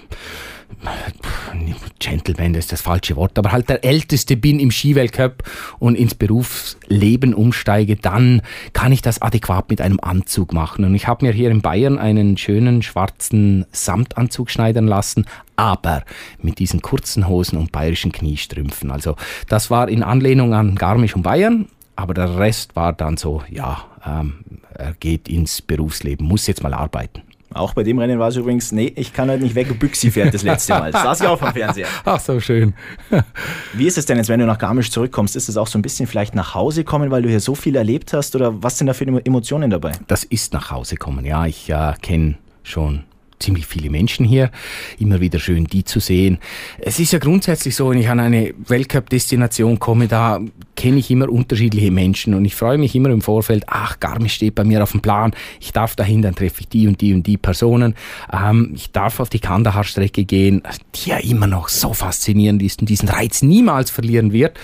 Gentleman, 1.99 2.55
ist 2.55 2.71
das 2.71 2.81
falsche 2.81 3.15
Wort, 3.15 3.37
aber 3.37 3.51
halt 3.51 3.69
der 3.69 3.83
Älteste 3.83 4.37
bin 4.37 4.59
im 4.59 4.71
Skiweltcup 4.71 5.43
und 5.79 5.95
ins 5.95 6.15
Berufsleben 6.15 7.33
umsteige, 7.33 7.97
dann 7.97 8.41
kann 8.73 8.91
ich 8.91 9.01
das 9.01 9.21
adäquat 9.21 9.69
mit 9.69 9.81
einem 9.81 9.99
Anzug 10.01 10.53
machen. 10.53 10.85
Und 10.85 10.95
ich 10.95 11.07
habe 11.07 11.25
mir 11.25 11.33
hier 11.33 11.51
in 11.51 11.61
Bayern 11.61 11.99
einen 11.99 12.37
schönen 12.37 12.81
schwarzen 12.81 13.65
Samtanzug 13.71 14.49
schneidern 14.49 14.87
lassen, 14.87 15.25
aber 15.55 16.03
mit 16.41 16.59
diesen 16.59 16.81
kurzen 16.81 17.27
Hosen 17.27 17.57
und 17.57 17.71
bayerischen 17.71 18.11
Kniestrümpfen. 18.11 18.91
Also 18.91 19.15
das 19.49 19.69
war 19.69 19.89
in 19.89 20.03
Anlehnung 20.03 20.53
an 20.53 20.75
Garmisch 20.75 21.15
und 21.15 21.23
Bayern, 21.23 21.67
aber 21.95 22.13
der 22.13 22.37
Rest 22.37 22.75
war 22.77 22.93
dann 22.93 23.17
so, 23.17 23.43
ja, 23.49 23.85
ähm, 24.05 24.45
er 24.73 24.93
geht 24.93 25.27
ins 25.27 25.61
Berufsleben, 25.61 26.25
muss 26.25 26.47
jetzt 26.47 26.63
mal 26.63 26.73
arbeiten. 26.73 27.23
Auch 27.53 27.73
bei 27.73 27.83
dem 27.83 27.97
Rennen 27.97 28.19
war 28.19 28.27
es 28.27 28.35
übrigens, 28.35 28.71
nee, 28.71 28.93
ich 28.95 29.11
kann 29.11 29.29
halt 29.29 29.41
nicht 29.41 29.55
weg, 29.55 29.79
Büchsi 29.79 30.11
fährt 30.11 30.33
das 30.33 30.43
letzte 30.43 30.73
Mal. 30.73 30.91
Das 30.91 31.01
saß 31.01 31.21
ich 31.21 31.27
auch 31.27 31.39
vom 31.39 31.51
Fernseher. 31.51 31.87
Ach, 32.05 32.19
so 32.19 32.39
schön. 32.39 32.73
Wie 33.73 33.87
ist 33.87 33.97
es 33.97 34.05
denn 34.05 34.17
jetzt, 34.17 34.29
wenn 34.29 34.39
du 34.39 34.45
nach 34.45 34.59
Garmisch 34.59 34.91
zurückkommst? 34.91 35.35
Ist 35.35 35.49
es 35.49 35.57
auch 35.57 35.67
so 35.67 35.79
ein 35.79 35.81
bisschen 35.81 36.05
vielleicht 36.05 36.35
nach 36.35 36.53
Hause 36.53 36.83
kommen, 36.83 37.09
weil 37.09 37.23
du 37.23 37.29
hier 37.29 37.39
so 37.39 37.55
viel 37.55 37.75
erlebt 37.75 38.13
hast? 38.13 38.35
Oder 38.35 38.61
was 38.61 38.77
sind 38.77 38.87
da 38.87 38.93
für 38.93 39.07
Emotionen 39.07 39.71
dabei? 39.71 39.93
Das 40.07 40.23
ist 40.23 40.53
nach 40.53 40.69
Hause 40.69 40.95
kommen, 40.95 41.25
ja. 41.25 41.45
Ich 41.47 41.69
äh, 41.69 41.93
kenne 42.01 42.37
schon 42.63 43.03
ziemlich 43.39 43.65
viele 43.65 43.89
Menschen 43.89 44.25
hier. 44.25 44.51
Immer 44.99 45.19
wieder 45.19 45.39
schön, 45.39 45.65
die 45.65 45.83
zu 45.83 45.99
sehen. 45.99 46.37
Es 46.77 46.99
ist 46.99 47.13
ja 47.13 47.19
grundsätzlich 47.19 47.75
so, 47.75 47.89
wenn 47.89 47.97
ich 47.97 48.09
an 48.09 48.19
eine 48.19 48.53
Weltcup-Destination 48.67 49.79
komme, 49.79 50.07
da 50.07 50.39
kenne 50.79 50.99
ich 50.99 51.11
immer 51.11 51.27
unterschiedliche 51.27 51.91
Menschen 51.91 52.33
und 52.33 52.45
ich 52.45 52.55
freue 52.55 52.77
mich 52.77 52.95
immer 52.95 53.09
im 53.09 53.21
Vorfeld, 53.21 53.65
ach, 53.67 53.99
Garmisch 53.99 54.35
steht 54.35 54.55
bei 54.55 54.63
mir 54.63 54.81
auf 54.81 54.93
dem 54.93 55.01
Plan, 55.01 55.33
ich 55.59 55.73
darf 55.73 55.97
dahin, 55.97 56.21
dann 56.21 56.35
treffe 56.35 56.61
ich 56.61 56.69
die 56.69 56.87
und 56.87 57.01
die 57.01 57.13
und 57.13 57.27
die 57.27 57.35
Personen. 57.35 57.95
Ähm, 58.31 58.71
ich 58.73 58.93
darf 58.93 59.19
auf 59.19 59.27
die 59.27 59.41
Kandahar-Strecke 59.41 60.23
gehen, 60.23 60.63
die 60.95 61.09
ja 61.09 61.17
immer 61.17 61.47
noch 61.47 61.67
so 61.67 61.93
faszinierend 61.93 62.63
ist 62.63 62.79
und 62.79 62.87
diesen 62.87 63.09
Reiz 63.09 63.41
niemals 63.41 63.91
verlieren 63.91 64.31
wird. 64.31 64.57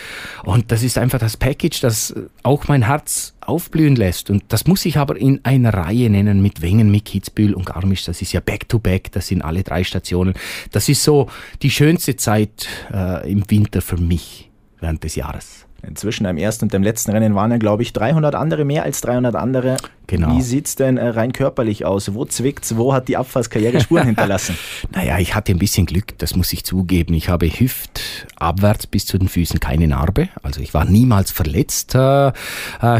Und 0.46 0.72
das 0.72 0.84
ist 0.84 0.98
einfach 0.98 1.20
das 1.20 1.36
Package, 1.36 1.82
das 1.82 2.16
auch 2.44 2.70
mein 2.70 2.84
Herz 2.84 3.34
aufblühen 3.42 3.98
lässt. 3.98 4.30
Und 4.30 4.46
das 4.48 4.68
muss 4.68 4.86
ich 4.86 4.96
aber 4.96 5.18
in 5.18 5.42
einer 5.44 5.74
Reihe 5.74 6.10
nennen 6.10 6.42
mit 6.42 6.62
Wengen, 6.62 6.92
mit 6.92 7.04
Kitzbühel 7.04 7.54
und 7.54 7.66
Garmisch. 7.66 8.06
Das 8.06 8.22
ist 8.22 8.32
ja 8.32 8.40
Back-to-Back, 8.40 9.08
-back, 9.08 9.12
das 9.12 9.28
sind 9.28 9.42
alle 9.42 9.64
drei 9.64 9.84
Stationen. 9.84 10.34
Das 10.72 10.88
ist 10.88 11.04
so 11.04 11.28
die 11.62 11.72
schönste 11.72 12.16
Zeit 12.16 12.70
äh, 12.94 13.30
im 13.30 13.44
Winter 13.52 13.82
für 13.82 13.98
mich 13.98 14.50
während 14.80 15.04
des 15.04 15.16
Jahres. 15.16 15.65
Zwischen 15.94 16.24
dem 16.26 16.38
ersten 16.38 16.66
und 16.66 16.74
dem 16.74 16.84
letzten 16.84 17.12
Rennen 17.12 17.36
waren 17.36 17.52
ja, 17.52 17.58
glaube 17.58 17.84
ich, 17.84 17.94
300 17.94 18.36
andere, 18.36 18.66
mehr 18.66 18.84
als 18.84 19.02
300 19.02 19.36
andere. 19.36 19.78
Genau. 20.08 20.36
Wie 20.36 20.42
sieht 20.42 20.68
es 20.68 20.76
denn 20.76 20.98
äh, 20.98 21.08
rein 21.08 21.34
körperlich 21.34 21.86
aus? 21.86 22.14
Wo 22.14 22.26
zwickt's? 22.26 22.78
Wo 22.78 22.94
hat 22.94 23.08
die 23.08 23.18
Abfahrtskarriere 23.18 23.82
Spuren 23.82 24.06
hinterlassen? 24.06 24.58
naja, 24.92 25.18
ich 25.20 25.36
hatte 25.36 25.52
ein 25.52 25.60
bisschen 25.60 25.86
Glück, 25.86 26.18
das 26.18 26.36
muss 26.36 26.54
ich 26.54 26.64
zugeben. 26.64 27.14
Ich 27.14 27.30
habe 27.30 27.48
hüftabwärts 27.48 28.88
bis 28.88 29.06
zu 29.06 29.18
den 29.18 29.28
Füßen 29.28 29.60
keine 29.60 29.88
Narbe. 29.88 30.30
Also 30.44 30.62
ich 30.62 30.74
war 30.74 30.86
niemals 30.86 31.32
verletzt. 31.32 31.96
Äh, 31.96 32.28
äh, 32.28 32.32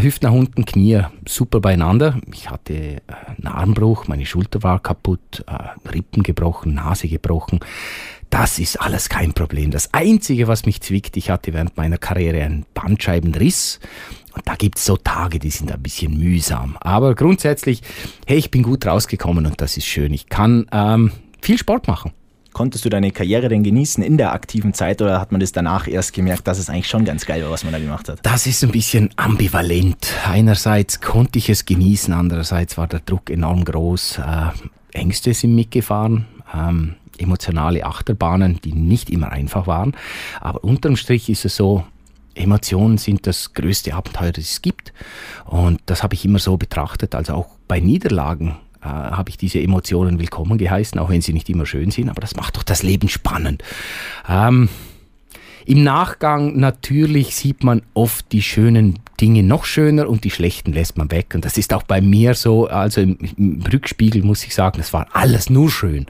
Hüft 0.02 0.24
nach 0.24 0.32
unten, 0.32 0.66
Knie 0.66 1.02
super 1.28 1.60
beieinander. 1.60 2.20
Ich 2.34 2.50
hatte 2.50 3.02
einen 3.28 3.48
Armbruch, 3.48 4.08
meine 4.08 4.26
Schulter 4.26 4.64
war 4.64 4.80
kaputt, 4.80 5.44
äh, 5.48 5.90
Rippen 5.90 6.24
gebrochen, 6.24 6.76
Nase 6.76 7.08
gebrochen. 7.08 7.60
Das 8.38 8.60
ist 8.60 8.82
alles 8.82 9.08
kein 9.08 9.32
Problem. 9.32 9.72
Das 9.72 9.94
Einzige, 9.94 10.50
was 10.50 10.66
mich 10.66 10.82
zwickt, 10.82 11.16
ich 11.16 11.30
hatte 11.30 11.54
während 11.54 11.78
meiner 11.78 11.98
Karriere 11.98 12.44
einen 12.44 12.66
Bandscheibenriss. 12.74 13.80
Und 14.34 14.46
da 14.46 14.56
gibt 14.56 14.78
es 14.78 14.84
so 14.84 14.98
Tage, 14.98 15.40
die 15.40 15.50
sind 15.50 15.72
ein 15.72 15.82
bisschen 15.82 16.20
mühsam. 16.20 16.76
Aber 16.82 17.16
grundsätzlich, 17.16 17.82
hey, 18.28 18.38
ich 18.38 18.52
bin 18.52 18.62
gut 18.62 18.86
rausgekommen 18.86 19.46
und 19.46 19.62
das 19.62 19.78
ist 19.78 19.86
schön. 19.86 20.14
Ich 20.14 20.28
kann 20.28 20.68
ähm, 20.74 21.14
viel 21.42 21.58
Sport 21.58 21.88
machen. 21.88 22.12
Konntest 22.52 22.84
du 22.84 22.90
deine 22.90 23.12
Karriere 23.12 23.48
denn 23.48 23.64
genießen 23.64 24.04
in 24.04 24.18
der 24.18 24.34
aktiven 24.34 24.74
Zeit 24.74 25.02
oder 25.02 25.22
hat 25.22 25.32
man 25.32 25.40
das 25.40 25.54
danach 25.54 25.88
erst 25.88 26.12
gemerkt, 26.12 26.46
dass 26.46 26.60
es 26.60 26.70
eigentlich 26.70 26.90
schon 26.90 27.06
ganz 27.06 27.26
geil 27.26 27.42
war, 27.42 27.52
was 27.52 27.64
man 27.64 27.72
da 27.72 27.80
gemacht 27.80 28.10
hat? 28.10 28.20
Das 28.24 28.48
ist 28.48 28.62
ein 28.66 28.72
bisschen 28.72 29.12
ambivalent. 29.16 30.12
Einerseits 30.28 31.00
konnte 31.00 31.40
ich 31.40 31.48
es 31.48 31.66
genießen, 31.66 32.14
andererseits 32.14 32.78
war 32.78 32.88
der 32.88 33.00
Druck 33.00 33.30
enorm 33.30 33.64
groß. 33.64 34.18
Äh, 34.18 34.50
Ängste 34.92 35.34
sind 35.34 35.56
mitgefahren. 35.56 36.26
Ähm, 36.54 36.96
emotionale 37.20 37.86
Achterbahnen, 37.86 38.60
die 38.64 38.74
nicht 38.74 39.10
immer 39.10 39.32
einfach 39.32 39.68
waren. 39.68 39.96
Aber 40.42 40.64
unterm 40.64 40.96
Strich 40.96 41.30
ist 41.30 41.46
es 41.46 41.56
so, 41.56 41.84
Emotionen 42.36 42.98
sind 42.98 43.26
das 43.28 43.54
größte 43.54 43.94
Abenteuer, 43.94 44.32
das 44.32 44.52
es 44.52 44.62
gibt. 44.62 44.94
Und 45.46 45.80
das 45.86 46.04
habe 46.04 46.14
ich 46.14 46.26
immer 46.26 46.40
so 46.40 46.58
betrachtet. 46.58 47.16
Also 47.16 47.34
auch 47.34 47.48
bei 47.68 47.80
Niederlagen 47.80 48.58
äh, 48.82 48.88
habe 48.88 49.30
ich 49.30 49.38
diese 49.38 49.60
Emotionen 49.60 50.20
willkommen 50.20 50.58
geheißen, 50.58 51.00
auch 51.00 51.10
wenn 51.10 51.22
sie 51.22 51.34
nicht 51.34 51.50
immer 51.50 51.66
schön 51.66 51.92
sind. 51.92 52.10
Aber 52.10 52.22
das 52.22 52.36
macht 52.36 52.58
doch 52.58 52.64
das 52.64 52.84
Leben 52.84 53.08
spannend. 53.08 53.64
Ähm, 54.28 54.70
Im 55.66 55.84
Nachgang 55.84 56.58
natürlich 56.58 57.36
sieht 57.36 57.64
man 57.64 57.82
oft 57.94 58.32
die 58.34 58.42
schönen 58.42 59.00
Dinge 59.20 59.42
noch 59.42 59.64
schöner 59.64 60.10
und 60.10 60.26
die 60.26 60.32
schlechten 60.32 60.74
lässt 60.74 60.98
man 60.98 61.10
weg. 61.12 61.32
Und 61.34 61.46
das 61.46 61.58
ist 61.58 61.74
auch 61.74 61.84
bei 61.84 62.02
mir 62.02 62.34
so. 62.34 62.68
Also 62.68 63.00
im, 63.00 63.18
im 63.38 63.62
Rückspiegel 63.62 64.24
muss 64.24 64.44
ich 64.44 64.54
sagen, 64.54 64.78
das 64.78 64.92
war 64.92 65.08
alles 65.14 65.50
nur 65.50 65.72
schön 65.72 66.06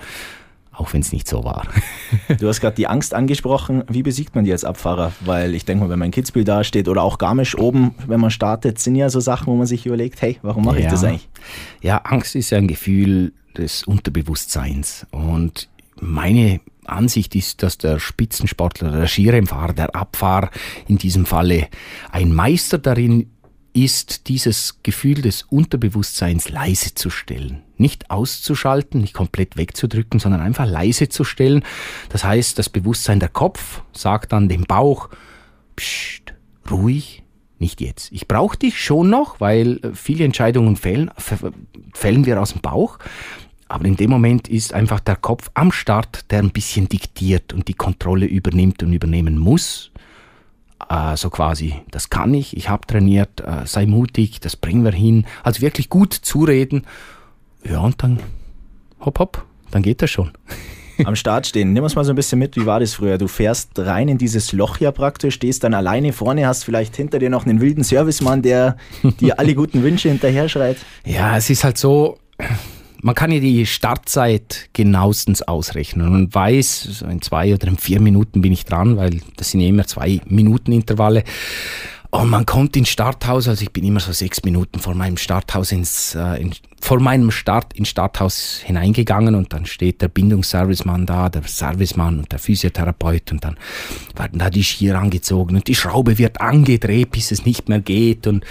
auch 0.77 0.93
wenn 0.93 1.01
es 1.01 1.11
nicht 1.11 1.27
so 1.27 1.43
war. 1.43 1.67
du 2.39 2.47
hast 2.47 2.61
gerade 2.61 2.75
die 2.75 2.87
Angst 2.87 3.13
angesprochen. 3.13 3.83
Wie 3.89 4.03
besiegt 4.03 4.35
man 4.35 4.45
die 4.45 4.51
als 4.51 4.63
Abfahrer? 4.63 5.13
Weil 5.21 5.55
ich 5.55 5.65
denke 5.65 5.83
mal, 5.83 5.89
wenn 5.89 5.99
man 5.99 6.11
Kitzbühel 6.11 6.45
dasteht 6.45 6.87
oder 6.87 7.03
auch 7.03 7.17
Garmisch 7.17 7.57
oben, 7.57 7.95
wenn 8.07 8.19
man 8.19 8.31
startet, 8.31 8.79
sind 8.79 8.95
ja 8.95 9.09
so 9.09 9.19
Sachen, 9.19 9.47
wo 9.47 9.55
man 9.55 9.67
sich 9.67 9.85
überlegt, 9.85 10.21
hey, 10.21 10.37
warum 10.41 10.65
mache 10.65 10.79
ja. 10.79 10.85
ich 10.85 10.91
das 10.91 11.03
eigentlich? 11.03 11.29
Ja, 11.81 11.97
Angst 11.97 12.35
ist 12.35 12.49
ja 12.49 12.57
ein 12.57 12.67
Gefühl 12.67 13.33
des 13.57 13.83
Unterbewusstseins. 13.83 15.07
Und 15.11 15.69
meine 15.99 16.59
Ansicht 16.85 17.35
ist, 17.35 17.63
dass 17.63 17.77
der 17.77 17.99
Spitzensportler, 17.99 18.91
der 18.91 19.07
Skirennfahrer, 19.07 19.73
der 19.73 19.95
Abfahrer 19.95 20.51
in 20.87 20.97
diesem 20.97 21.25
Falle 21.25 21.67
ein 22.11 22.33
Meister 22.33 22.77
darin 22.77 23.29
ist 23.73 24.29
dieses 24.29 24.79
Gefühl 24.83 25.21
des 25.21 25.43
Unterbewusstseins 25.43 26.49
leise 26.49 26.95
zu 26.95 27.09
stellen. 27.09 27.64
Nicht 27.77 28.09
auszuschalten, 28.09 29.01
nicht 29.01 29.13
komplett 29.13 29.57
wegzudrücken, 29.57 30.19
sondern 30.19 30.41
einfach 30.41 30.65
leise 30.65 31.09
zu 31.09 31.23
stellen. 31.23 31.63
Das 32.09 32.23
heißt, 32.23 32.57
das 32.57 32.69
Bewusstsein 32.69 33.19
der 33.19 33.29
Kopf 33.29 33.81
sagt 33.91 34.31
dann 34.31 34.49
dem 34.49 34.63
Bauch, 34.63 35.09
Psst, 35.75 36.33
ruhig, 36.71 37.23
nicht 37.59 37.81
jetzt. 37.81 38.11
Ich 38.13 38.27
brauche 38.27 38.57
dich 38.57 38.81
schon 38.81 39.09
noch, 39.09 39.41
weil 39.41 39.79
äh, 39.83 39.89
viele 39.93 40.23
Entscheidungen 40.23 40.77
fällen, 40.77 41.11
fällen 41.93 42.25
wir 42.25 42.41
aus 42.41 42.53
dem 42.53 42.61
Bauch. 42.61 42.97
Aber 43.67 43.85
in 43.85 43.97
dem 43.97 44.09
Moment 44.09 44.47
ist 44.47 44.73
einfach 44.73 44.99
der 44.99 45.15
Kopf 45.15 45.49
am 45.53 45.71
Start, 45.71 46.31
der 46.31 46.39
ein 46.39 46.51
bisschen 46.51 46.87
diktiert 46.87 47.51
und 47.51 47.67
die 47.67 47.73
Kontrolle 47.73 48.25
übernimmt 48.25 48.83
und 48.83 48.93
übernehmen 48.93 49.37
muss 49.37 49.91
äh, 50.89 51.15
so 51.17 51.29
quasi, 51.29 51.75
das 51.91 52.09
kann 52.09 52.33
ich, 52.33 52.55
ich 52.55 52.69
habe 52.69 52.85
trainiert, 52.87 53.41
äh, 53.41 53.65
sei 53.65 53.85
mutig, 53.85 54.39
das 54.39 54.55
bringen 54.55 54.83
wir 54.83 54.91
hin. 54.91 55.25
Also 55.43 55.61
wirklich 55.61 55.89
gut 55.89 56.13
zureden. 56.13 56.85
Ja, 57.67 57.79
und 57.79 58.01
dann 58.01 58.19
hopp, 58.99 59.19
hopp, 59.19 59.45
dann 59.71 59.81
geht 59.81 60.01
das 60.01 60.11
schon. 60.11 60.31
Am 61.03 61.15
Start 61.15 61.45
stehen. 61.45 61.73
Nimm 61.73 61.83
uns 61.83 61.95
mal 61.95 62.05
so 62.05 62.13
ein 62.13 62.15
bisschen 62.15 62.39
mit, 62.39 62.55
wie 62.55 62.65
war 62.65 62.79
das 62.79 62.93
früher? 62.93 63.17
Du 63.17 63.27
fährst 63.27 63.77
rein 63.77 64.07
in 64.07 64.17
dieses 64.17 64.53
Loch 64.53 64.79
ja 64.79 64.91
praktisch, 64.91 65.35
stehst 65.35 65.63
dann 65.65 65.73
alleine 65.73 66.13
vorne, 66.13 66.47
hast 66.47 66.63
vielleicht 66.63 66.95
hinter 66.95 67.19
dir 67.19 67.29
noch 67.29 67.45
einen 67.45 67.59
wilden 67.59 67.83
Servicemann, 67.83 68.41
der 68.41 68.77
dir 69.19 69.39
alle 69.39 69.55
guten 69.55 69.83
Wünsche 69.83 70.07
hinterher 70.07 70.47
schreit. 70.47 70.77
Ja, 71.05 71.35
es 71.35 71.49
ist 71.49 71.65
halt 71.65 71.77
so, 71.77 72.17
man 73.01 73.13
kann 73.13 73.31
ja 73.31 73.39
die 73.39 73.65
Startzeit 73.65 74.69
genauestens 74.73 75.41
ausrechnen 75.41 76.13
und 76.13 76.33
weiß, 76.33 77.03
in 77.09 77.21
zwei 77.21 77.53
oder 77.53 77.67
in 77.67 77.77
vier 77.77 77.99
Minuten 77.99 78.41
bin 78.41 78.53
ich 78.53 78.65
dran, 78.65 78.95
weil 78.95 79.19
das 79.35 79.51
sind 79.51 79.59
ja 79.59 79.67
immer 79.67 79.85
zwei 79.85 80.21
Minuten 80.27 80.71
Intervalle. 80.71 81.23
Und 82.09 82.29
man 82.29 82.45
kommt 82.45 82.77
ins 82.77 82.89
Starthaus, 82.89 83.47
also 83.49 83.61
ich 83.61 83.73
bin 83.73 83.83
immer 83.83 83.99
so 83.99 84.13
sechs 84.13 84.43
Minuten 84.43 84.79
vor 84.79 84.95
meinem 84.95 85.17
Starthaus 85.17 85.73
ins, 85.73 86.15
äh, 86.15 86.41
in, 86.41 86.53
vor 86.81 86.99
meinem 86.99 87.31
Start 87.31 87.73
ins 87.73 87.89
Starthaus 87.89 88.61
hineingegangen 88.63 89.33
und 89.33 89.53
dann 89.53 89.65
steht 89.65 90.01
der 90.01 90.07
Bindungsservicemann 90.07 91.05
da, 91.05 91.29
der 91.29 91.41
Servicemann 91.43 92.19
und 92.19 92.31
der 92.31 92.39
Physiotherapeut 92.39 93.31
und 93.31 93.43
dann 93.43 93.57
werden 94.15 94.39
da 94.39 94.49
die 94.49 94.63
Skier 94.63 94.99
angezogen 94.99 95.55
und 95.55 95.67
die 95.67 95.75
Schraube 95.75 96.17
wird 96.17 96.41
angedreht, 96.41 97.11
bis 97.11 97.31
es 97.31 97.45
nicht 97.45 97.69
mehr 97.69 97.79
geht 97.79 98.27
und 98.27 98.45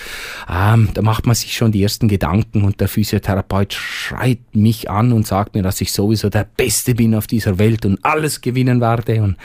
ähm, 0.51 0.89
da 0.95 1.03
macht 1.03 1.27
man 1.27 1.35
sich 1.35 1.55
schon 1.55 1.71
die 1.71 1.83
ersten 1.83 2.09
Gedanken 2.09 2.65
und 2.65 2.81
der 2.81 2.89
Physiotherapeut 2.89 3.73
schreit 3.73 4.41
mich 4.53 4.91
an 4.91 5.13
und 5.13 5.27
sagt 5.27 5.55
mir, 5.55 5.63
dass 5.63 5.81
ich 5.81 5.93
sowieso 5.93 6.29
der 6.29 6.45
Beste 6.45 6.95
bin 6.95 7.15
auf 7.15 7.27
dieser 7.27 7.59
Welt 7.59 7.87
und 7.87 8.05
alles 8.05 8.41
gewinnen 8.41 8.81
werde 8.81 9.23
und 9.23 9.37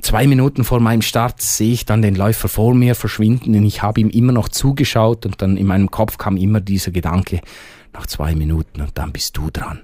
zwei 0.00 0.26
Minuten 0.26 0.64
vor 0.64 0.80
meinem 0.80 1.02
Start 1.02 1.42
sehe 1.42 1.72
ich 1.72 1.84
dann 1.84 2.00
den 2.00 2.14
Läufer 2.14 2.48
vor 2.48 2.74
mir 2.74 2.94
verschwinden 2.94 3.54
und 3.54 3.64
ich 3.64 3.82
habe 3.82 4.00
ihm 4.00 4.08
immer 4.08 4.32
noch 4.32 4.48
zugeschaut 4.48 5.26
und 5.26 5.42
dann 5.42 5.56
in 5.56 5.66
meinem 5.66 5.90
Kopf 5.90 6.16
kam 6.16 6.36
immer 6.36 6.60
dieser 6.60 6.90
Gedanke, 6.90 7.40
nach 7.92 8.06
zwei 8.06 8.34
Minuten 8.34 8.80
und 8.80 8.96
dann 8.96 9.12
bist 9.12 9.36
du 9.36 9.50
dran. 9.50 9.80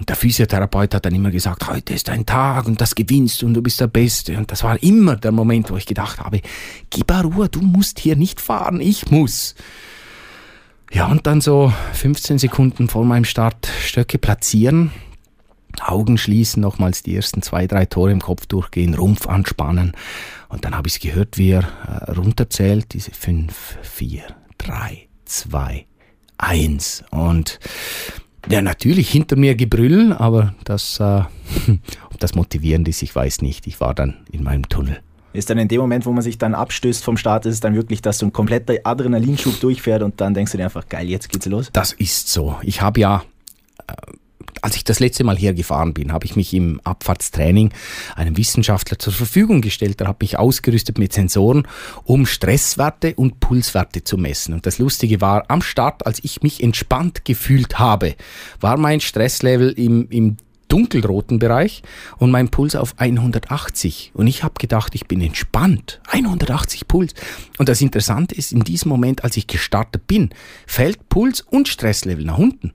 Und 0.00 0.08
der 0.08 0.16
Physiotherapeut 0.16 0.94
hat 0.94 1.04
dann 1.04 1.14
immer 1.14 1.30
gesagt, 1.30 1.68
heute 1.68 1.92
ist 1.92 2.08
ein 2.08 2.24
Tag 2.24 2.66
und 2.66 2.80
das 2.80 2.94
gewinnst 2.94 3.42
und 3.42 3.52
du 3.52 3.60
bist 3.60 3.80
der 3.80 3.86
Beste. 3.86 4.38
Und 4.38 4.50
das 4.50 4.64
war 4.64 4.82
immer 4.82 5.16
der 5.16 5.30
Moment, 5.30 5.70
wo 5.70 5.76
ich 5.76 5.84
gedacht 5.84 6.20
habe, 6.20 6.40
gib 6.88 7.12
Ruhe, 7.12 7.50
du 7.50 7.60
musst 7.60 8.00
hier 8.00 8.16
nicht 8.16 8.40
fahren, 8.40 8.80
ich 8.80 9.10
muss. 9.10 9.54
Ja, 10.90 11.06
und 11.06 11.26
dann 11.26 11.42
so 11.42 11.70
15 11.92 12.38
Sekunden 12.38 12.88
vor 12.88 13.04
meinem 13.04 13.26
Start 13.26 13.68
Stöcke 13.84 14.16
platzieren, 14.16 14.90
Augen 15.82 16.16
schließen, 16.16 16.62
nochmals 16.62 17.02
die 17.02 17.14
ersten 17.14 17.42
zwei, 17.42 17.66
drei 17.66 17.84
Tore 17.84 18.10
im 18.10 18.22
Kopf 18.22 18.46
durchgehen, 18.46 18.94
Rumpf 18.94 19.26
anspannen. 19.26 19.92
Und 20.48 20.64
dann 20.64 20.74
habe 20.74 20.88
ich 20.88 20.94
es 20.94 21.00
gehört, 21.00 21.36
wie 21.36 21.50
er 21.50 21.64
äh, 21.86 22.12
runterzählt, 22.12 22.94
diese 22.94 23.10
fünf, 23.12 23.76
vier, 23.82 24.22
drei, 24.56 25.08
zwei, 25.26 25.86
eins. 26.42 27.04
Und 27.10 27.60
ja, 28.48 28.62
natürlich 28.62 29.10
hinter 29.10 29.36
mir 29.36 29.54
Gebrüll, 29.54 30.12
aber 30.12 30.54
das, 30.64 30.98
äh, 31.00 31.22
ob 32.10 32.18
das 32.18 32.34
motivierend 32.34 32.88
ist, 32.88 33.02
ich 33.02 33.14
weiß 33.14 33.42
nicht. 33.42 33.66
Ich 33.66 33.80
war 33.80 33.94
dann 33.94 34.16
in 34.30 34.42
meinem 34.42 34.68
Tunnel. 34.68 35.00
Ist 35.32 35.48
dann 35.48 35.58
in 35.58 35.68
dem 35.68 35.80
Moment, 35.80 36.06
wo 36.06 36.12
man 36.12 36.22
sich 36.22 36.38
dann 36.38 36.54
abstößt 36.54 37.04
vom 37.04 37.16
Start, 37.16 37.46
ist 37.46 37.54
es 37.54 37.60
dann 37.60 37.74
wirklich, 37.74 38.02
dass 38.02 38.18
so 38.18 38.26
ein 38.26 38.32
kompletter 38.32 38.74
Adrenalinschub 38.82 39.60
durchfährt 39.60 40.02
und 40.02 40.20
dann 40.20 40.34
denkst 40.34 40.52
du 40.52 40.58
dir 40.58 40.64
einfach, 40.64 40.88
geil, 40.88 41.08
jetzt 41.08 41.28
geht's 41.28 41.46
los? 41.46 41.70
Das 41.72 41.92
ist 41.92 42.28
so. 42.28 42.56
Ich 42.62 42.82
habe 42.82 42.98
ja 42.98 43.22
äh, 43.86 43.92
als 44.62 44.76
ich 44.76 44.84
das 44.84 45.00
letzte 45.00 45.24
Mal 45.24 45.36
hier 45.36 45.54
gefahren 45.54 45.94
bin, 45.94 46.12
habe 46.12 46.26
ich 46.26 46.36
mich 46.36 46.52
im 46.54 46.80
Abfahrtstraining 46.84 47.70
einem 48.14 48.36
Wissenschaftler 48.36 48.98
zur 48.98 49.12
Verfügung 49.12 49.60
gestellt. 49.60 50.00
Der 50.00 50.08
hat 50.08 50.20
mich 50.20 50.38
ausgerüstet 50.38 50.98
mit 50.98 51.12
Sensoren, 51.12 51.66
um 52.04 52.26
Stresswerte 52.26 53.14
und 53.14 53.40
Pulswerte 53.40 54.04
zu 54.04 54.18
messen. 54.18 54.54
Und 54.54 54.66
das 54.66 54.78
Lustige 54.78 55.20
war, 55.20 55.44
am 55.48 55.62
Start, 55.62 56.06
als 56.06 56.22
ich 56.22 56.42
mich 56.42 56.62
entspannt 56.62 57.24
gefühlt 57.24 57.78
habe, 57.78 58.14
war 58.60 58.76
mein 58.76 59.00
Stresslevel 59.00 59.70
im, 59.72 60.08
im 60.10 60.36
dunkelroten 60.68 61.38
Bereich 61.38 61.82
und 62.18 62.30
mein 62.30 62.48
Puls 62.48 62.76
auf 62.76 62.94
180. 62.96 64.12
Und 64.14 64.26
ich 64.28 64.44
habe 64.44 64.54
gedacht, 64.58 64.94
ich 64.94 65.06
bin 65.06 65.20
entspannt. 65.20 66.00
180 66.08 66.86
Puls. 66.86 67.14
Und 67.58 67.68
das 67.68 67.80
Interessante 67.80 68.34
ist, 68.34 68.52
in 68.52 68.60
diesem 68.60 68.88
Moment, 68.88 69.24
als 69.24 69.36
ich 69.36 69.46
gestartet 69.46 70.06
bin, 70.06 70.30
fällt 70.66 71.08
Puls 71.08 71.40
und 71.40 71.66
Stresslevel 71.66 72.24
nach 72.24 72.38
unten 72.38 72.72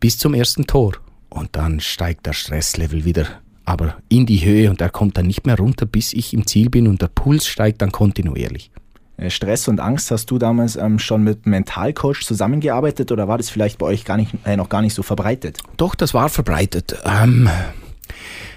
bis 0.00 0.18
zum 0.18 0.34
ersten 0.34 0.66
Tor. 0.66 0.94
Und 1.28 1.50
dann 1.52 1.80
steigt 1.80 2.26
der 2.26 2.32
Stresslevel 2.32 3.04
wieder 3.04 3.26
aber 3.68 3.96
in 4.08 4.24
die 4.24 4.42
Höhe 4.42 4.70
und 4.70 4.80
er 4.80 4.88
kommt 4.88 5.18
dann 5.18 5.26
nicht 5.26 5.44
mehr 5.44 5.58
runter, 5.58 5.84
bis 5.84 6.14
ich 6.14 6.32
im 6.32 6.46
Ziel 6.46 6.70
bin 6.70 6.88
und 6.88 7.02
der 7.02 7.08
Puls 7.08 7.46
steigt 7.46 7.82
dann 7.82 7.92
kontinuierlich. 7.92 8.70
Äh, 9.18 9.28
Stress 9.28 9.68
und 9.68 9.78
Angst, 9.78 10.10
hast 10.10 10.30
du 10.30 10.38
damals 10.38 10.76
ähm, 10.76 10.98
schon 10.98 11.22
mit 11.22 11.44
Mentalcoach 11.44 12.22
zusammengearbeitet 12.24 13.12
oder 13.12 13.28
war 13.28 13.36
das 13.36 13.50
vielleicht 13.50 13.76
bei 13.76 13.84
euch 13.84 14.06
gar 14.06 14.16
nicht, 14.16 14.32
äh, 14.46 14.56
noch 14.56 14.70
gar 14.70 14.80
nicht 14.80 14.94
so 14.94 15.02
verbreitet? 15.02 15.58
Doch, 15.76 15.94
das 15.94 16.14
war 16.14 16.30
verbreitet. 16.30 16.96
Ähm, 17.04 17.50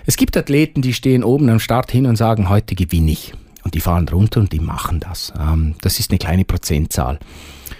es 0.05 0.15
gibt 0.15 0.38
Athleten, 0.38 0.81
die 0.81 0.93
stehen 0.93 1.25
oben 1.25 1.50
am 1.50 1.60
Start 1.60 1.91
hin 1.91 2.05
und 2.05 2.15
sagen, 2.15 2.48
heute 2.48 2.75
gewinne 2.75 3.12
ich. 3.12 3.33
Und 3.63 3.74
die 3.74 3.81
fahren 3.81 4.07
runter 4.07 4.39
und 4.39 4.53
die 4.53 4.62
machen 4.62 5.01
das. 5.01 5.33
Ähm, 5.38 5.75
das 5.81 6.00
ist 6.00 6.12
eine 6.12 6.19
kleine 6.19 6.45
Prozentzahl. 6.45 7.19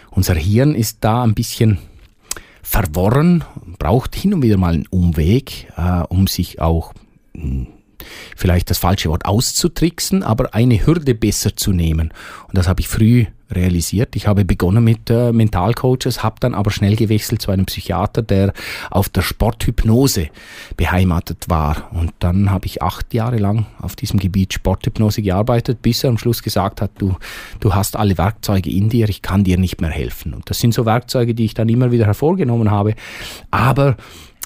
Unser 0.10 0.36
Hirn 0.36 0.76
ist 0.76 0.98
da 1.00 1.24
ein 1.24 1.34
bisschen 1.34 1.78
verworren, 2.72 3.44
braucht 3.80 4.16
hin 4.16 4.34
und 4.34 4.44
wieder 4.44 4.56
mal 4.56 4.74
einen 4.74 4.88
Umweg, 4.88 5.68
äh, 5.76 6.04
um 6.08 6.28
sich 6.28 6.62
auch 6.62 6.94
hm, 7.36 7.68
vielleicht 8.36 8.70
das 8.70 8.78
falsche 8.78 9.10
Wort 9.10 9.26
auszutricksen, 9.26 10.24
aber 10.24 10.54
eine 10.54 10.86
Hürde 10.86 11.16
besser 11.16 11.56
zu 11.56 11.72
nehmen. 11.72 12.14
Und 12.48 12.58
das 12.58 12.68
habe 12.68 12.82
ich 12.82 12.88
früh 12.88 13.26
realisiert. 13.52 14.16
Ich 14.16 14.28
habe 14.28 14.46
begonnen 14.46 14.84
mit 14.84 15.10
äh, 15.10 15.32
Mentalcoaches, 15.32 16.24
habe 16.24 16.38
dann 16.40 16.54
aber 16.54 16.72
schnell 16.72 16.96
gewechselt 16.96 17.42
zu 17.42 17.52
einem 17.52 17.66
Psychiater, 17.66 18.22
der 18.22 18.54
auf 18.90 19.10
der 19.10 19.22
Sporthypnose 19.22 20.30
beheimatet 20.78 21.50
war. 21.50 21.90
Und 21.92 22.14
dann 22.20 22.50
habe 22.50 22.66
ich 22.66 22.82
acht 22.82 23.14
Jahre 23.14 23.38
lang 23.38 23.66
auf 23.80 23.96
diesem 23.96 24.20
Gebiet 24.20 24.54
Sporthypnose 24.54 25.22
gearbeitet, 25.22 25.82
bis 25.82 26.04
er 26.04 26.10
am 26.10 26.18
Schluss 26.18 26.44
gesagt 26.44 26.82
hat, 26.82 26.92
du, 26.98 27.16
du 27.60 27.74
hast 27.74 27.96
alle 27.96 28.18
Werkzeuge 28.18 28.70
in 28.70 28.90
dir, 28.90 29.10
ich 29.10 29.22
kann 29.22 29.44
dir 29.44 29.58
nicht 29.58 29.82
mehr 29.82 29.92
helfen. 29.92 30.34
Und 30.34 30.50
das 30.50 30.60
sind 30.60 30.74
so 30.74 30.86
Werkzeuge, 30.86 31.36
die 31.36 31.46
ich 31.46 31.54
dann 31.54 31.70
immer 31.70 31.92
wieder 31.92 32.06
hervorgenommen 32.06 32.72
habe. 32.72 32.96
Aber 33.52 33.98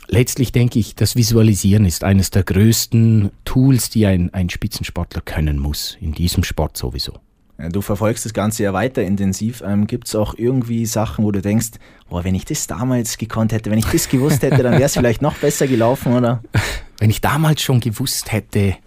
letztlich 0.07 0.51
denke 0.51 0.79
ich, 0.79 0.95
das 0.95 1.15
Visualisieren 1.15 1.85
ist 1.85 2.03
eines 2.03 2.29
der 2.29 2.43
größten 2.43 3.31
Tools, 3.43 3.89
die 3.89 4.05
ein, 4.05 4.33
ein 4.33 4.49
Spitzensportler 4.49 5.21
können 5.21 5.59
muss, 5.59 5.97
in 6.01 6.13
diesem 6.13 6.43
Sport 6.43 6.77
sowieso. 6.77 7.13
Du 7.57 7.81
verfolgst 7.81 8.25
das 8.25 8.33
Ganze 8.33 8.63
ja 8.63 8.73
weiter 8.73 9.01
intensiv. 9.01 9.63
Ähm, 9.65 9.87
Gibt 9.87 10.07
es 10.07 10.15
auch 10.15 10.35
irgendwie 10.37 10.85
Sachen, 10.85 11.23
wo 11.23 11.31
du 11.31 11.41
denkst, 11.41 11.71
boah, 12.09 12.23
wenn 12.25 12.35
ich 12.35 12.43
das 12.43 12.67
damals 12.67 13.17
gekonnt 13.17 13.53
hätte, 13.53 13.71
wenn 13.71 13.79
ich 13.79 13.85
das 13.85 14.09
gewusst 14.09 14.41
hätte, 14.41 14.61
dann 14.61 14.73
wäre 14.73 14.83
es 14.83 14.93
vielleicht 14.93 15.21
noch 15.21 15.35
besser 15.35 15.65
gelaufen, 15.65 16.13
oder? 16.13 16.43
Wenn 16.97 17.09
ich 17.09 17.19
damals 17.19 17.61
schon 17.61 17.81
gewusst 17.81 18.31
hätte, 18.31 18.77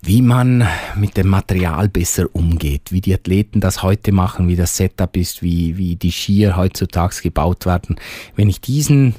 wie 0.00 0.22
man 0.22 0.66
mit 0.94 1.16
dem 1.16 1.28
Material 1.28 1.88
besser 1.88 2.26
umgeht, 2.32 2.90
wie 2.90 3.02
die 3.02 3.12
Athleten 3.12 3.60
das 3.60 3.82
heute 3.82 4.12
machen, 4.12 4.48
wie 4.48 4.56
das 4.56 4.76
Setup 4.76 5.14
ist, 5.16 5.42
wie, 5.42 5.76
wie 5.76 5.96
die 5.96 6.12
Skier 6.12 6.56
heutzutage 6.56 7.20
gebaut 7.22 7.66
werden. 7.66 7.96
Wenn 8.34 8.48
ich 8.48 8.60
diesen 8.60 9.14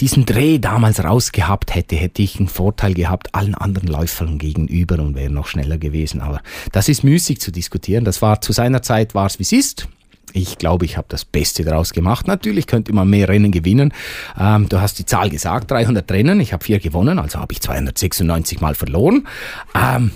diesen 0.00 0.26
Dreh 0.26 0.58
damals 0.58 1.02
rausgehabt 1.02 1.74
hätte, 1.74 1.96
hätte 1.96 2.22
ich 2.22 2.38
einen 2.38 2.48
Vorteil 2.48 2.94
gehabt 2.94 3.34
allen 3.34 3.54
anderen 3.54 3.88
Läufern 3.88 4.38
gegenüber 4.38 4.98
und 4.98 5.14
wäre 5.14 5.30
noch 5.30 5.46
schneller 5.46 5.78
gewesen. 5.78 6.20
Aber 6.20 6.40
das 6.72 6.88
ist 6.88 7.04
müßig 7.04 7.40
zu 7.40 7.50
diskutieren. 7.50 8.04
Das 8.04 8.22
war 8.22 8.40
zu 8.40 8.52
seiner 8.52 8.82
Zeit 8.82 9.14
war 9.14 9.26
es 9.26 9.38
wie 9.38 9.44
es 9.44 9.52
ist. 9.52 9.88
Ich 10.32 10.58
glaube, 10.58 10.84
ich 10.84 10.96
habe 10.96 11.06
das 11.08 11.24
Beste 11.24 11.64
daraus 11.64 11.92
gemacht. 11.92 12.26
Natürlich 12.26 12.66
könnte 12.66 12.92
man 12.92 13.08
mehr 13.08 13.28
Rennen 13.28 13.52
gewinnen. 13.52 13.92
Ähm, 14.38 14.68
du 14.68 14.80
hast 14.80 14.98
die 14.98 15.06
Zahl 15.06 15.30
gesagt, 15.30 15.70
300 15.70 16.10
Rennen. 16.10 16.40
Ich 16.40 16.52
habe 16.52 16.64
vier 16.64 16.80
gewonnen, 16.80 17.20
also 17.20 17.38
habe 17.38 17.52
ich 17.52 17.60
296 17.60 18.60
Mal 18.60 18.74
verloren. 18.74 19.28
Ähm, 19.74 20.10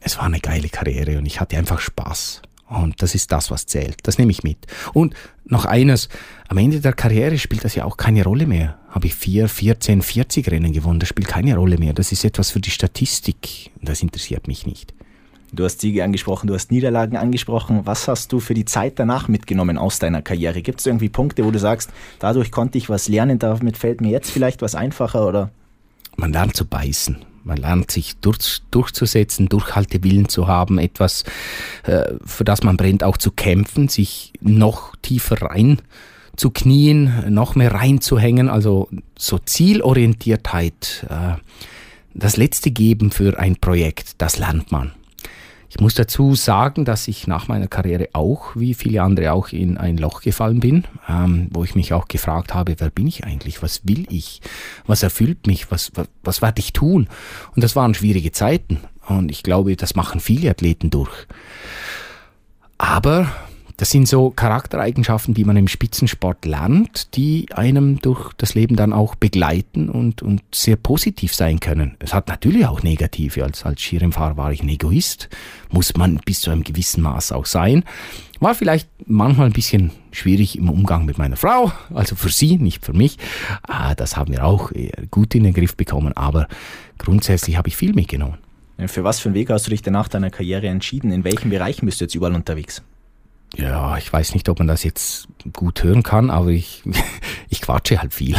es 0.00 0.16
war 0.16 0.24
eine 0.24 0.40
geile 0.40 0.70
Karriere 0.70 1.18
und 1.18 1.26
ich 1.26 1.40
hatte 1.40 1.58
einfach 1.58 1.80
Spaß. 1.80 2.40
Und 2.68 3.02
das 3.02 3.14
ist 3.14 3.32
das, 3.32 3.50
was 3.50 3.66
zählt. 3.66 3.96
Das 4.02 4.18
nehme 4.18 4.30
ich 4.30 4.42
mit. 4.42 4.58
Und 4.92 5.14
noch 5.44 5.64
eines, 5.64 6.08
am 6.48 6.58
Ende 6.58 6.80
der 6.80 6.92
Karriere 6.92 7.38
spielt 7.38 7.64
das 7.64 7.74
ja 7.74 7.84
auch 7.84 7.96
keine 7.96 8.24
Rolle 8.24 8.46
mehr. 8.46 8.78
Habe 8.90 9.06
ich 9.06 9.14
vier, 9.14 9.48
14, 9.48 10.02
40 10.02 10.50
Rennen 10.50 10.72
gewonnen, 10.72 11.00
das 11.00 11.08
spielt 11.08 11.28
keine 11.28 11.56
Rolle 11.56 11.78
mehr. 11.78 11.94
Das 11.94 12.12
ist 12.12 12.24
etwas 12.24 12.50
für 12.50 12.60
die 12.60 12.70
Statistik. 12.70 13.70
Das 13.80 14.02
interessiert 14.02 14.48
mich 14.48 14.66
nicht. 14.66 14.92
Du 15.50 15.64
hast 15.64 15.80
Siege 15.80 16.04
angesprochen, 16.04 16.46
du 16.46 16.54
hast 16.54 16.70
Niederlagen 16.70 17.16
angesprochen. 17.16 17.80
Was 17.84 18.06
hast 18.06 18.32
du 18.32 18.40
für 18.40 18.52
die 18.52 18.66
Zeit 18.66 18.98
danach 18.98 19.28
mitgenommen 19.28 19.78
aus 19.78 19.98
deiner 19.98 20.20
Karriere? 20.20 20.60
Gibt 20.60 20.80
es 20.80 20.86
irgendwie 20.86 21.08
Punkte, 21.08 21.44
wo 21.44 21.50
du 21.50 21.58
sagst, 21.58 21.90
dadurch 22.18 22.50
konnte 22.50 22.76
ich 22.76 22.90
was 22.90 23.08
lernen, 23.08 23.38
damit 23.38 23.78
fällt 23.78 24.02
mir 24.02 24.10
jetzt 24.10 24.30
vielleicht 24.30 24.60
was 24.60 24.74
einfacher 24.74 25.26
oder? 25.26 25.50
Man 26.16 26.32
lernt 26.32 26.54
zu 26.54 26.66
beißen. 26.66 27.24
Man 27.44 27.56
lernt 27.56 27.90
sich 27.90 28.16
durch, 28.20 28.62
durchzusetzen, 28.70 29.48
Durchhaltewillen 29.48 30.28
zu 30.28 30.46
haben, 30.46 30.78
etwas, 30.78 31.24
äh, 31.84 32.14
für 32.24 32.44
das 32.44 32.62
man 32.62 32.76
brennt, 32.76 33.04
auch 33.04 33.16
zu 33.16 33.30
kämpfen, 33.30 33.88
sich 33.88 34.32
noch 34.40 34.96
tiefer 35.02 35.42
rein 35.42 35.80
zu 36.38 36.50
knien, 36.50 37.24
noch 37.34 37.56
mehr 37.56 37.74
reinzuhängen, 37.74 38.48
also 38.48 38.88
so 39.18 39.38
Zielorientiertheit, 39.38 41.06
äh, 41.10 41.34
das 42.14 42.36
letzte 42.36 42.70
Geben 42.70 43.10
für 43.10 43.38
ein 43.38 43.56
Projekt, 43.56 44.12
das 44.18 44.38
lernt 44.38 44.72
man. 44.72 44.92
Ich 45.70 45.80
muss 45.80 45.94
dazu 45.94 46.34
sagen, 46.34 46.86
dass 46.86 47.08
ich 47.08 47.26
nach 47.26 47.46
meiner 47.46 47.68
Karriere 47.68 48.08
auch, 48.14 48.56
wie 48.56 48.72
viele 48.72 49.02
andere 49.02 49.32
auch, 49.32 49.48
in 49.48 49.76
ein 49.76 49.98
Loch 49.98 50.22
gefallen 50.22 50.60
bin, 50.60 50.84
ähm, 51.08 51.48
wo 51.50 51.62
ich 51.62 51.74
mich 51.74 51.92
auch 51.92 52.08
gefragt 52.08 52.54
habe, 52.54 52.74
wer 52.78 52.88
bin 52.90 53.06
ich 53.06 53.24
eigentlich? 53.24 53.62
Was 53.62 53.82
will 53.86 54.06
ich? 54.08 54.40
Was 54.86 55.02
erfüllt 55.02 55.46
mich? 55.46 55.70
Was, 55.70 55.92
was, 55.94 56.08
was 56.22 56.40
werde 56.40 56.60
ich 56.60 56.72
tun? 56.72 57.08
Und 57.54 57.62
das 57.62 57.76
waren 57.76 57.92
schwierige 57.92 58.32
Zeiten. 58.32 58.80
Und 59.06 59.30
ich 59.30 59.42
glaube, 59.42 59.76
das 59.76 59.94
machen 59.94 60.20
viele 60.20 60.50
Athleten 60.50 60.88
durch. 60.88 61.26
Aber 62.78 63.30
das 63.78 63.90
sind 63.90 64.08
so 64.08 64.30
Charaktereigenschaften, 64.30 65.34
die 65.34 65.44
man 65.44 65.56
im 65.56 65.68
Spitzensport 65.68 66.44
lernt, 66.44 67.14
die 67.14 67.46
einem 67.52 68.00
durch 68.00 68.32
das 68.32 68.54
Leben 68.54 68.74
dann 68.74 68.92
auch 68.92 69.14
begleiten 69.14 69.88
und, 69.88 70.20
und 70.20 70.42
sehr 70.52 70.74
positiv 70.74 71.32
sein 71.32 71.60
können. 71.60 71.96
Es 72.00 72.12
hat 72.12 72.26
natürlich 72.26 72.66
auch 72.66 72.82
negative. 72.82 73.44
Als, 73.44 73.64
als 73.64 73.80
Skirennfahrer 73.80 74.36
war 74.36 74.52
ich 74.52 74.64
ein 74.64 74.68
Egoist, 74.68 75.28
muss 75.70 75.96
man 75.96 76.16
bis 76.24 76.40
zu 76.40 76.50
einem 76.50 76.64
gewissen 76.64 77.02
Maß 77.02 77.30
auch 77.30 77.46
sein. 77.46 77.84
War 78.40 78.56
vielleicht 78.56 78.88
manchmal 79.06 79.46
ein 79.46 79.52
bisschen 79.52 79.92
schwierig 80.10 80.58
im 80.58 80.70
Umgang 80.70 81.06
mit 81.06 81.16
meiner 81.16 81.36
Frau, 81.36 81.70
also 81.94 82.16
für 82.16 82.30
sie, 82.30 82.56
nicht 82.56 82.84
für 82.84 82.94
mich. 82.94 83.16
Ah, 83.62 83.94
das 83.94 84.16
haben 84.16 84.32
wir 84.32 84.44
auch 84.44 84.72
gut 85.12 85.36
in 85.36 85.44
den 85.44 85.54
Griff 85.54 85.76
bekommen, 85.76 86.12
aber 86.16 86.48
grundsätzlich 86.98 87.56
habe 87.56 87.68
ich 87.68 87.76
viel 87.76 87.94
mitgenommen. 87.94 88.38
Für 88.86 89.04
was 89.04 89.20
für 89.20 89.28
einen 89.28 89.36
Weg 89.36 89.50
hast 89.50 89.66
du 89.66 89.70
dich 89.70 89.82
denn 89.82 89.92
nach 89.92 90.08
deiner 90.08 90.30
Karriere 90.30 90.66
entschieden? 90.66 91.12
In 91.12 91.22
welchen 91.22 91.50
Bereichen 91.50 91.86
bist 91.86 92.00
du 92.00 92.06
jetzt 92.06 92.16
überall 92.16 92.34
unterwegs? 92.34 92.82
Ja, 93.56 93.96
ich 93.96 94.12
weiß 94.12 94.34
nicht, 94.34 94.48
ob 94.50 94.58
man 94.58 94.68
das 94.68 94.84
jetzt 94.84 95.26
gut 95.54 95.82
hören 95.82 96.02
kann, 96.02 96.28
aber 96.30 96.48
ich, 96.50 96.82
ich 97.48 97.62
quatsche 97.62 98.00
halt 98.00 98.12
viel. 98.12 98.36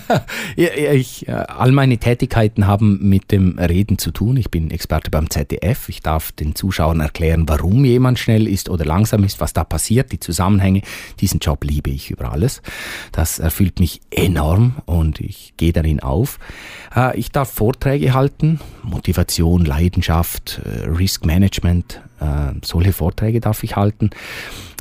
ich, 0.56 1.26
äh, 1.26 1.32
all 1.32 1.72
meine 1.72 1.98
Tätigkeiten 1.98 2.66
haben 2.66 3.08
mit 3.08 3.32
dem 3.32 3.58
Reden 3.58 3.98
zu 3.98 4.12
tun. 4.12 4.36
Ich 4.36 4.50
bin 4.50 4.70
Experte 4.70 5.10
beim 5.10 5.28
ZDF. 5.28 5.88
Ich 5.88 6.00
darf 6.00 6.30
den 6.32 6.54
Zuschauern 6.54 7.00
erklären, 7.00 7.48
warum 7.48 7.84
jemand 7.84 8.18
schnell 8.18 8.46
ist 8.46 8.68
oder 8.68 8.84
langsam 8.84 9.24
ist, 9.24 9.40
was 9.40 9.52
da 9.52 9.64
passiert, 9.64 10.12
die 10.12 10.20
Zusammenhänge. 10.20 10.82
Diesen 11.20 11.40
Job 11.40 11.64
liebe 11.64 11.90
ich 11.90 12.10
über 12.10 12.32
alles. 12.32 12.62
Das 13.10 13.40
erfüllt 13.40 13.80
mich 13.80 14.02
enorm 14.10 14.76
und 14.86 15.20
ich 15.20 15.54
gehe 15.56 15.72
darin 15.72 16.00
auf. 16.00 16.38
Äh, 16.94 17.18
ich 17.18 17.32
darf 17.32 17.50
Vorträge 17.52 18.14
halten, 18.14 18.60
Motivation, 18.84 19.64
Leidenschaft, 19.64 20.60
äh, 20.64 20.86
Risk 20.86 21.26
Management, 21.26 22.00
äh, 22.20 22.52
solche 22.62 22.92
Vorträge 22.92 23.40
darf 23.40 23.62
ich 23.62 23.76
halten. 23.76 24.10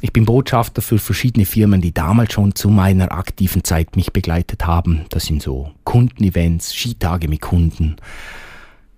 Ich 0.01 0.11
bin 0.11 0.25
Botschafter 0.25 0.81
für 0.81 0.99
verschiedene 0.99 1.45
Firmen, 1.45 1.81
die 1.81 1.93
damals 1.93 2.33
schon 2.33 2.55
zu 2.55 2.69
meiner 2.69 3.11
aktiven 3.13 3.63
Zeit 3.63 3.95
mich 3.95 4.11
begleitet 4.11 4.67
haben. 4.67 5.05
Das 5.09 5.25
sind 5.25 5.41
so 5.41 5.71
Kundenevents, 5.85 6.75
Skitage 6.75 7.29
mit 7.29 7.41
Kunden. 7.41 7.95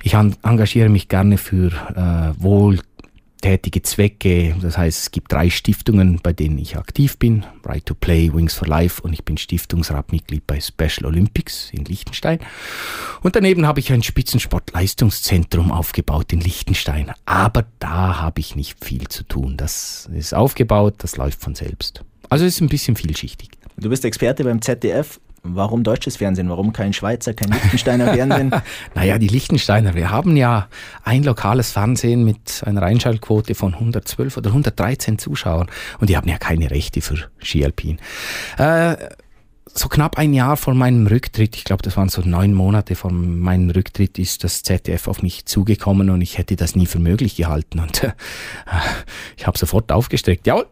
Ich 0.02 0.14
engagiere 0.14 0.90
mich 0.90 1.08
gerne 1.08 1.38
für 1.38 1.72
äh, 1.96 2.42
Wohl 2.42 2.80
tätige 3.42 3.82
Zwecke. 3.82 4.56
Das 4.62 4.77
heißt, 4.77 5.00
es 5.00 5.12
gibt 5.12 5.32
drei 5.32 5.50
Stiftungen, 5.50 6.20
bei 6.22 6.34
denen 6.34 6.58
ich 6.58 6.77
aktiv 6.77 7.18
bin. 7.18 7.46
Right 7.65 7.86
to 7.86 7.94
Play, 7.94 8.34
Wings 8.34 8.54
for 8.54 8.68
Life 8.68 9.01
und 9.01 9.13
ich 9.13 9.24
bin 9.24 9.38
Stiftungsratmitglied 9.38 10.46
bei 10.48 10.60
Special 10.60 11.06
Olympics 11.06 11.70
in 11.72 11.86
Liechtenstein. 11.86 12.39
Und 13.22 13.36
daneben 13.36 13.65
habe 13.65 13.80
ich 13.80 13.92
ein 13.92 14.04
Spitzensportleistungszentrum 14.04 15.72
aufgebaut 15.72 16.34
in 16.34 16.42
Liechtenstein. 16.42 17.12
Aber 17.25 17.65
da 17.80 18.22
habe 18.22 18.39
ich 18.39 18.56
nicht 18.56 18.84
viel 18.84 19.08
zu 19.08 19.24
tun. 19.24 19.58
Das 19.58 20.10
ist 20.13 20.34
aufgebaut, 20.34 20.96
das 21.00 21.18
läuft 21.18 21.42
von 21.42 21.56
selbst. 21.56 22.04
Also 22.30 22.46
es 22.46 22.56
ist 22.56 22.62
ein 22.62 22.70
bisschen 22.70 22.96
vielschichtig. 22.96 23.50
Du 23.77 23.89
bist 23.89 24.06
Experte 24.06 24.44
beim 24.44 24.62
ZDF 24.62 25.20
Warum 25.48 25.84
deutsches 25.84 26.18
Fernsehen? 26.18 26.50
Warum 26.50 26.74
kein 26.74 26.94
Schweizer, 26.94 27.34
kein 27.34 27.52
Liechtensteiner 27.52 28.14
Fernsehen? 28.14 28.52
naja, 28.96 29.18
die 29.18 29.28
Liechtensteiner, 29.28 29.94
wir 29.94 30.10
haben 30.10 30.36
ja 30.36 30.68
ein 31.04 31.24
lokales 31.24 31.72
Fernsehen 31.72 32.25
mit 32.25 32.64
einer 32.66 32.82
Einschaltquote 32.82 33.56
von 33.56 33.74
112 33.74 34.38
oder 34.38 34.50
113 34.50 35.20
Zuschauern 35.20 35.68
und 36.00 36.10
die 36.10 36.18
haben 36.18 36.28
ja 36.28 36.38
keine 36.38 36.72
Rechte 36.72 37.02
für 37.02 37.18
Ski 37.40 37.64
Alpin. 37.64 38.00
Äh, 38.58 38.96
so 39.78 39.90
knapp 39.90 40.18
ein 40.18 40.34
Jahr 40.34 40.56
vor 40.56 40.74
meinem 40.74 41.06
Rücktritt, 41.06 41.56
ich 41.56 41.66
glaube, 41.66 41.84
das 41.84 41.98
waren 41.98 42.08
so 42.08 42.22
neun 42.22 42.54
Monate 42.54 42.96
vor 42.96 43.12
meinem 43.12 43.69
Rücktritt, 43.69 44.17
ist 44.17 44.43
das 44.43 44.63
ZDF 44.63 45.08
auf 45.08 45.22
mich 45.22 45.46
zugekommen 45.46 46.10
und 46.10 46.22
ich 46.22 46.38
hätte 46.38 46.56
das 46.56 46.76
nie 46.76 46.86
für 46.86 47.00
möglich 47.00 47.36
gehalten. 47.36 47.80
Und 47.80 48.04
äh, 48.04 48.12
ich 49.38 49.46
habe 49.46 49.58
sofort 49.58 49.91
aufgestreckt. 49.91 50.48
Ja, 50.48 50.63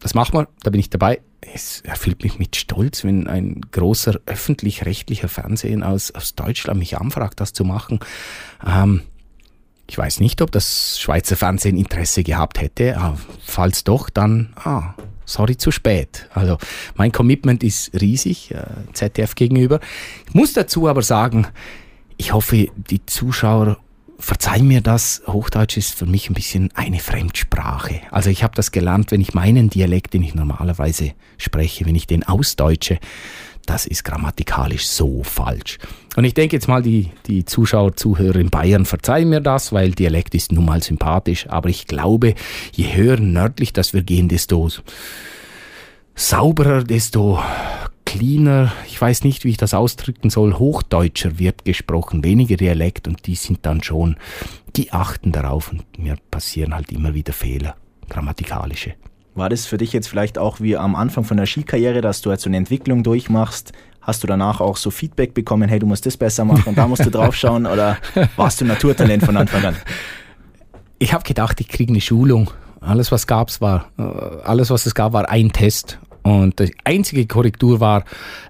das 0.00 0.14
machen 0.14 0.34
wir, 0.34 0.48
da 0.62 0.70
bin 0.70 0.80
ich 0.80 0.90
dabei. 0.90 1.20
Es 1.40 1.80
erfüllt 1.82 2.22
mich 2.22 2.38
mit 2.38 2.56
Stolz, 2.56 3.04
wenn 3.04 3.26
ein 3.26 3.60
großer 3.70 4.20
öffentlich-rechtlicher 4.26 5.28
Fernsehen 5.28 5.82
aus, 5.82 6.10
aus 6.10 6.34
Deutschland 6.34 6.78
mich 6.78 6.98
anfragt, 6.98 7.40
das 7.40 7.52
zu 7.52 7.64
machen. 7.64 8.00
Ähm, 8.66 9.02
ich 9.86 9.98
weiß 9.98 10.20
nicht, 10.20 10.40
ob 10.42 10.52
das 10.52 11.00
Schweizer 11.00 11.36
Fernsehen 11.36 11.76
Interesse 11.76 12.22
gehabt 12.22 12.60
hätte. 12.60 12.96
Aber 12.96 13.18
falls 13.44 13.84
doch, 13.84 14.08
dann, 14.08 14.52
ah, 14.56 14.94
sorry, 15.24 15.56
zu 15.56 15.70
spät. 15.72 16.28
Also 16.32 16.58
mein 16.94 17.10
Commitment 17.10 17.62
ist 17.62 17.92
riesig, 18.00 18.52
äh, 18.52 18.64
ZDF 18.92 19.34
gegenüber. 19.34 19.80
Ich 20.28 20.34
muss 20.34 20.52
dazu 20.52 20.88
aber 20.88 21.02
sagen, 21.02 21.46
ich 22.18 22.32
hoffe, 22.32 22.68
die 22.76 23.04
Zuschauer 23.06 23.78
verzeih 24.20 24.62
mir 24.62 24.80
das, 24.80 25.22
Hochdeutsch 25.26 25.76
ist 25.76 25.94
für 25.94 26.06
mich 26.06 26.30
ein 26.30 26.34
bisschen 26.34 26.70
eine 26.74 27.00
Fremdsprache. 27.00 28.00
Also 28.10 28.30
ich 28.30 28.42
habe 28.42 28.54
das 28.54 28.70
gelernt, 28.70 29.10
wenn 29.10 29.20
ich 29.20 29.34
meinen 29.34 29.70
Dialekt, 29.70 30.14
den 30.14 30.22
ich 30.22 30.34
normalerweise 30.34 31.12
spreche, 31.38 31.86
wenn 31.86 31.96
ich 31.96 32.06
den 32.06 32.22
ausdeutsche, 32.22 32.98
das 33.66 33.86
ist 33.86 34.04
grammatikalisch 34.04 34.86
so 34.86 35.22
falsch. 35.22 35.78
Und 36.16 36.24
ich 36.24 36.34
denke 36.34 36.56
jetzt 36.56 36.68
mal, 36.68 36.82
die, 36.82 37.10
die 37.26 37.44
Zuschauer, 37.44 37.96
Zuhörer 37.96 38.36
in 38.36 38.50
Bayern 38.50 38.84
verzeihen 38.84 39.28
mir 39.28 39.40
das, 39.40 39.72
weil 39.72 39.92
Dialekt 39.92 40.34
ist 40.34 40.52
nun 40.52 40.64
mal 40.64 40.82
sympathisch. 40.82 41.48
Aber 41.48 41.68
ich 41.68 41.86
glaube, 41.86 42.34
je 42.72 42.94
höher 42.94 43.18
nördlich 43.18 43.72
das 43.72 43.92
wir 43.92 44.02
gehen, 44.02 44.28
desto 44.28 44.68
sauberer, 46.14 46.82
desto 46.82 47.40
cleaner, 48.10 48.72
ich 48.88 49.00
weiß 49.00 49.22
nicht, 49.22 49.44
wie 49.44 49.50
ich 49.50 49.56
das 49.56 49.72
ausdrücken 49.72 50.30
soll, 50.30 50.54
Hochdeutscher 50.54 51.38
wird 51.38 51.64
gesprochen, 51.64 52.24
weniger 52.24 52.56
Dialekt 52.56 53.06
und 53.06 53.24
die 53.28 53.36
sind 53.36 53.60
dann 53.62 53.84
schon, 53.84 54.16
die 54.74 54.92
achten 54.92 55.30
darauf 55.30 55.70
und 55.70 55.84
mir 55.96 56.16
passieren 56.28 56.74
halt 56.74 56.90
immer 56.90 57.14
wieder 57.14 57.32
Fehler, 57.32 57.76
grammatikalische. 58.08 58.94
War 59.36 59.48
das 59.48 59.66
für 59.66 59.78
dich 59.78 59.92
jetzt 59.92 60.08
vielleicht 60.08 60.38
auch 60.38 60.58
wie 60.60 60.76
am 60.76 60.96
Anfang 60.96 61.22
von 61.22 61.36
der 61.36 61.46
Skikarriere, 61.46 62.00
dass 62.00 62.20
du 62.20 62.30
halt 62.30 62.40
so 62.40 62.50
eine 62.50 62.56
Entwicklung 62.56 63.04
durchmachst? 63.04 63.72
Hast 64.00 64.24
du 64.24 64.26
danach 64.26 64.60
auch 64.60 64.76
so 64.76 64.90
Feedback 64.90 65.32
bekommen, 65.32 65.68
hey, 65.68 65.78
du 65.78 65.86
musst 65.86 66.04
das 66.04 66.16
besser 66.16 66.44
machen 66.44 66.64
und 66.66 66.78
da 66.78 66.88
musst 66.88 67.06
du 67.06 67.10
draufschauen 67.10 67.64
oder 67.64 67.96
warst 68.34 68.60
du 68.60 68.64
Naturtalent 68.64 69.22
von 69.22 69.36
Anfang 69.36 69.64
an? 69.64 69.76
Ich 70.98 71.12
habe 71.12 71.22
gedacht, 71.22 71.60
ich 71.60 71.68
kriege 71.68 71.92
eine 71.92 72.00
Schulung. 72.00 72.50
Alles, 72.80 73.12
was 73.12 73.28
gab's, 73.28 73.60
war, 73.60 73.86
äh, 73.98 74.02
alles, 74.02 74.70
was 74.70 74.84
es 74.86 74.96
gab, 74.96 75.12
war 75.12 75.28
ein 75.28 75.52
Test 75.52 76.00
und 76.22 76.58
die 76.58 76.74
einzige 76.84 77.26
Korrektur 77.26 77.80
war, 77.80 78.04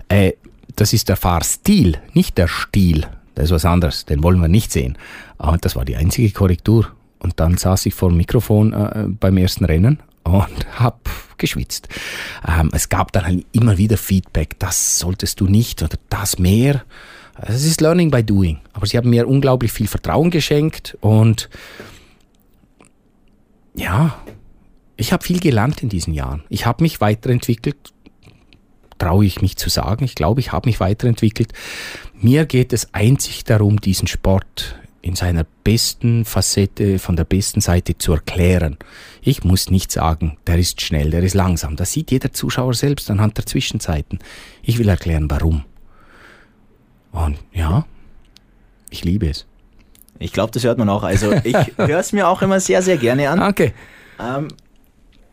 äh, 0.09 0.33
das 0.77 0.93
ist 0.93 1.09
der 1.09 1.17
Fahrstil, 1.17 1.99
nicht 2.15 2.39
der 2.39 2.49
Stil. 2.49 3.07
Das 3.35 3.47
ist 3.47 3.51
was 3.53 3.65
anderes, 3.65 4.05
den 4.05 4.23
wollen 4.23 4.41
wir 4.41 4.49
nicht 4.49 4.73
sehen. 4.73 4.99
Aber 5.39 5.59
das 5.59 5.77
war 5.77 5.85
die 5.85 5.97
einzige 5.97 6.31
Korrektur. 6.31 6.89
Und 7.19 7.39
dann 7.39 7.57
saß 7.57 7.87
ich 7.87 7.95
vor 7.95 8.09
dem 8.09 8.17
Mikrofon 8.17 8.73
äh, 8.73 9.05
beim 9.09 9.37
ersten 9.37 9.65
Rennen 9.65 10.01
und 10.25 10.67
hab 10.79 11.09
geschwitzt. 11.39 11.89
Ähm, 12.47 12.71
es 12.73 12.89
gab 12.89 13.13
dann 13.13 13.25
halt 13.25 13.47
immer 13.53 13.79
wieder 13.79 13.97
Feedback, 13.97 14.59
das 14.59 14.99
solltest 14.99 15.41
du 15.41 15.47
nicht 15.47 15.83
oder 15.83 15.97
das 16.09 16.39
mehr. 16.39 16.83
Es 17.41 17.65
ist 17.65 17.81
Learning 17.81 18.11
by 18.11 18.23
Doing. 18.23 18.59
Aber 18.73 18.87
sie 18.87 18.97
haben 18.97 19.11
mir 19.11 19.27
unglaublich 19.27 19.73
viel 19.73 19.87
Vertrauen 19.87 20.31
geschenkt 20.31 20.97
und 21.01 21.49
ja, 23.75 24.17
ich 25.01 25.13
habe 25.13 25.25
viel 25.25 25.41
gelernt 25.41 25.83
in 25.83 25.89
diesen 25.89 26.13
Jahren. 26.13 26.43
Ich 26.49 26.67
habe 26.67 26.83
mich 26.83 27.01
weiterentwickelt, 27.01 27.77
traue 28.99 29.25
ich 29.25 29.41
mich 29.41 29.57
zu 29.57 29.71
sagen. 29.71 30.05
Ich 30.05 30.15
glaube, 30.15 30.41
ich 30.41 30.53
habe 30.53 30.69
mich 30.69 30.79
weiterentwickelt. 30.79 31.53
Mir 32.15 32.45
geht 32.45 32.73
es 32.75 32.93
einzig 32.93 33.45
darum, 33.45 33.81
diesen 33.81 34.07
Sport 34.07 34.77
in 35.03 35.17
seiner 35.17 35.47
besten 35.65 36.27
Facette, 36.27 36.99
von 36.99 37.17
der 37.17 37.25
besten 37.25 37.63
Seite 37.63 37.97
zu 37.97 38.13
erklären. 38.13 38.77
Ich 39.23 39.43
muss 39.43 39.71
nicht 39.71 39.91
sagen, 39.91 40.37
der 40.47 40.59
ist 40.59 40.83
schnell, 40.83 41.11
der 41.11 41.23
ist 41.23 41.33
langsam. 41.33 41.77
Das 41.77 41.93
sieht 41.93 42.11
jeder 42.11 42.33
Zuschauer 42.33 42.75
selbst 42.75 43.11
anhand 43.11 43.39
der 43.39 43.47
Zwischenzeiten. 43.47 44.19
Ich 44.63 44.79
will 44.79 44.89
erklären, 44.91 45.31
warum. 45.31 45.65
Und 47.13 47.39
ja, 47.55 47.87
ich 48.91 49.03
liebe 49.03 49.31
es. 49.31 49.47
Ich 50.19 50.35
glaube, 50.35 50.53
das 50.53 50.65
hört 50.65 50.77
man 50.77 50.91
auch. 50.91 51.05
Also 51.05 51.33
ich 51.33 51.57
höre 51.79 52.01
es 52.01 52.13
mir 52.13 52.29
auch 52.29 52.43
immer 52.43 52.61
sehr, 52.61 52.83
sehr 52.83 52.99
gerne 52.99 53.31
an. 53.31 53.41
Danke. 53.41 53.73
Ähm, 54.21 54.49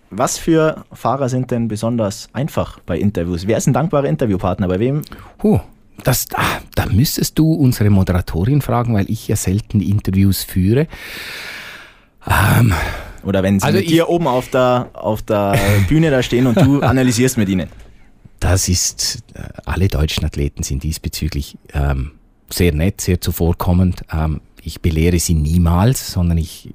was 0.09 0.37
für 0.37 0.85
Fahrer 0.91 1.29
sind 1.29 1.51
denn 1.51 1.67
besonders 1.67 2.29
einfach 2.33 2.79
bei 2.85 2.97
Interviews? 2.97 3.47
Wer 3.47 3.57
ist 3.57 3.67
ein 3.67 3.73
dankbarer 3.73 4.07
Interviewpartner? 4.07 4.67
Bei 4.67 4.79
wem? 4.79 5.01
Huh, 5.43 5.59
das, 6.03 6.25
da, 6.25 6.39
da 6.75 6.85
müsstest 6.85 7.37
du 7.37 7.53
unsere 7.53 7.89
Moderatorin 7.89 8.61
fragen, 8.61 8.93
weil 8.93 9.09
ich 9.09 9.27
ja 9.27 9.35
selten 9.35 9.81
Interviews 9.81 10.43
führe. 10.43 10.87
Ähm, 12.25 12.73
Oder 13.23 13.43
wenn 13.43 13.59
sie 13.59 13.65
also 13.65 13.79
mit 13.79 13.89
dir 13.89 14.09
oben 14.09 14.27
auf 14.27 14.49
der, 14.49 14.89
auf 14.93 15.21
der 15.21 15.57
Bühne 15.87 16.11
da 16.11 16.23
stehen 16.23 16.47
und 16.47 16.59
du 16.61 16.81
analysierst 16.81 17.37
mit 17.37 17.49
ihnen. 17.49 17.69
Das 18.39 18.69
ist, 18.69 19.23
äh, 19.33 19.41
alle 19.65 19.87
deutschen 19.87 20.23
Athleten 20.25 20.63
sind 20.63 20.83
diesbezüglich 20.83 21.57
ähm, 21.73 22.11
sehr 22.49 22.71
nett, 22.73 23.01
sehr 23.01 23.19
zuvorkommend. 23.19 24.03
Ähm, 24.11 24.41
ich 24.61 24.81
belehre 24.81 25.19
sie 25.19 25.33
niemals, 25.33 26.11
sondern 26.11 26.37
ich 26.37 26.73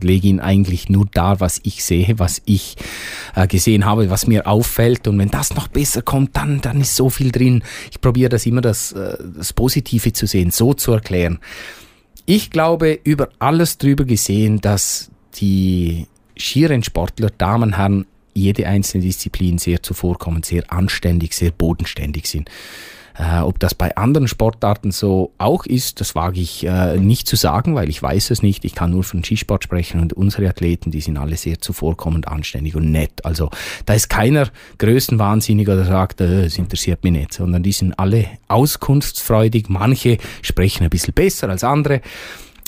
lege 0.00 0.28
ihn 0.28 0.40
eigentlich 0.40 0.88
nur 0.88 1.06
dar, 1.12 1.40
was 1.40 1.60
ich 1.62 1.84
sehe, 1.84 2.18
was 2.18 2.42
ich 2.44 2.76
äh, 3.34 3.46
gesehen 3.46 3.84
habe, 3.84 4.10
was 4.10 4.26
mir 4.26 4.46
auffällt. 4.46 5.08
Und 5.08 5.18
wenn 5.18 5.30
das 5.30 5.54
noch 5.54 5.68
besser 5.68 6.02
kommt, 6.02 6.36
dann, 6.36 6.60
dann 6.60 6.80
ist 6.80 6.96
so 6.96 7.10
viel 7.10 7.32
drin. 7.32 7.62
Ich 7.90 8.00
probiere 8.00 8.30
das 8.30 8.46
immer, 8.46 8.60
das, 8.60 8.92
äh, 8.92 9.16
das 9.36 9.52
Positive 9.52 10.12
zu 10.12 10.26
sehen, 10.26 10.50
so 10.50 10.74
zu 10.74 10.92
erklären. 10.92 11.38
Ich 12.24 12.50
glaube, 12.50 12.98
über 13.04 13.28
alles 13.38 13.78
drüber 13.78 14.04
gesehen, 14.04 14.60
dass 14.60 15.10
die 15.36 16.06
Skirennsportler, 16.36 17.30
Damen, 17.30 17.76
Herren, 17.76 18.06
jede 18.34 18.66
einzelne 18.66 19.04
Disziplin 19.04 19.58
sehr 19.58 19.82
zuvorkommend, 19.82 20.44
sehr 20.44 20.70
anständig, 20.70 21.34
sehr 21.34 21.50
bodenständig 21.50 22.26
sind. 22.26 22.50
Äh, 23.18 23.40
ob 23.40 23.58
das 23.58 23.74
bei 23.74 23.96
anderen 23.96 24.28
Sportarten 24.28 24.90
so 24.90 25.32
auch 25.38 25.64
ist, 25.64 26.00
das 26.00 26.14
wage 26.14 26.40
ich 26.40 26.66
äh, 26.66 26.98
nicht 26.98 27.26
zu 27.26 27.36
sagen, 27.36 27.74
weil 27.74 27.88
ich 27.88 28.02
weiß 28.02 28.30
es 28.30 28.42
nicht. 28.42 28.64
Ich 28.64 28.74
kann 28.74 28.90
nur 28.90 29.04
von 29.04 29.24
Skisport 29.24 29.64
sprechen 29.64 30.00
und 30.00 30.12
unsere 30.12 30.48
Athleten, 30.48 30.90
die 30.90 31.00
sind 31.00 31.16
alle 31.16 31.36
sehr 31.36 31.60
zuvorkommend, 31.60 32.28
anständig 32.28 32.76
und 32.76 32.90
nett. 32.90 33.24
Also 33.24 33.50
da 33.86 33.94
ist 33.94 34.10
keiner 34.10 34.48
größenwahnsinnig 34.78 35.68
oder 35.68 35.84
sagt, 35.84 36.20
äh, 36.20 36.44
es 36.44 36.58
interessiert 36.58 37.04
mich 37.04 37.12
nicht, 37.12 37.32
sondern 37.32 37.62
die 37.62 37.72
sind 37.72 37.98
alle 37.98 38.26
auskunftsfreudig. 38.48 39.68
Manche 39.68 40.18
sprechen 40.42 40.84
ein 40.84 40.90
bisschen 40.90 41.14
besser 41.14 41.48
als 41.48 41.64
andere. 41.64 42.02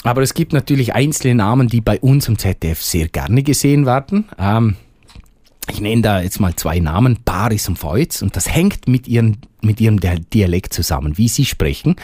Aber 0.04 0.22
es 0.22 0.32
gibt 0.32 0.52
natürlich 0.52 0.94
einzelne 0.94 1.34
Namen, 1.34 1.68
die 1.68 1.80
bei 1.80 1.98
uns 1.98 2.28
im 2.28 2.38
ZDF 2.38 2.80
sehr 2.82 3.08
gerne 3.08 3.42
gesehen 3.42 3.84
werden. 3.84 4.28
Ähm, 4.38 4.76
ich 5.70 5.80
nenne 5.80 6.02
da 6.02 6.20
jetzt 6.20 6.40
mal 6.40 6.54
zwei 6.56 6.78
Namen, 6.78 7.18
Paris 7.24 7.68
und 7.68 7.78
Feutz, 7.78 8.22
und 8.22 8.36
das 8.36 8.52
hängt 8.52 8.88
mit, 8.88 9.06
ihren, 9.08 9.38
mit 9.60 9.80
ihrem 9.80 10.00
Dialekt 10.00 10.72
zusammen, 10.72 11.18
wie 11.18 11.28
sie 11.28 11.44
sprechen, 11.44 11.96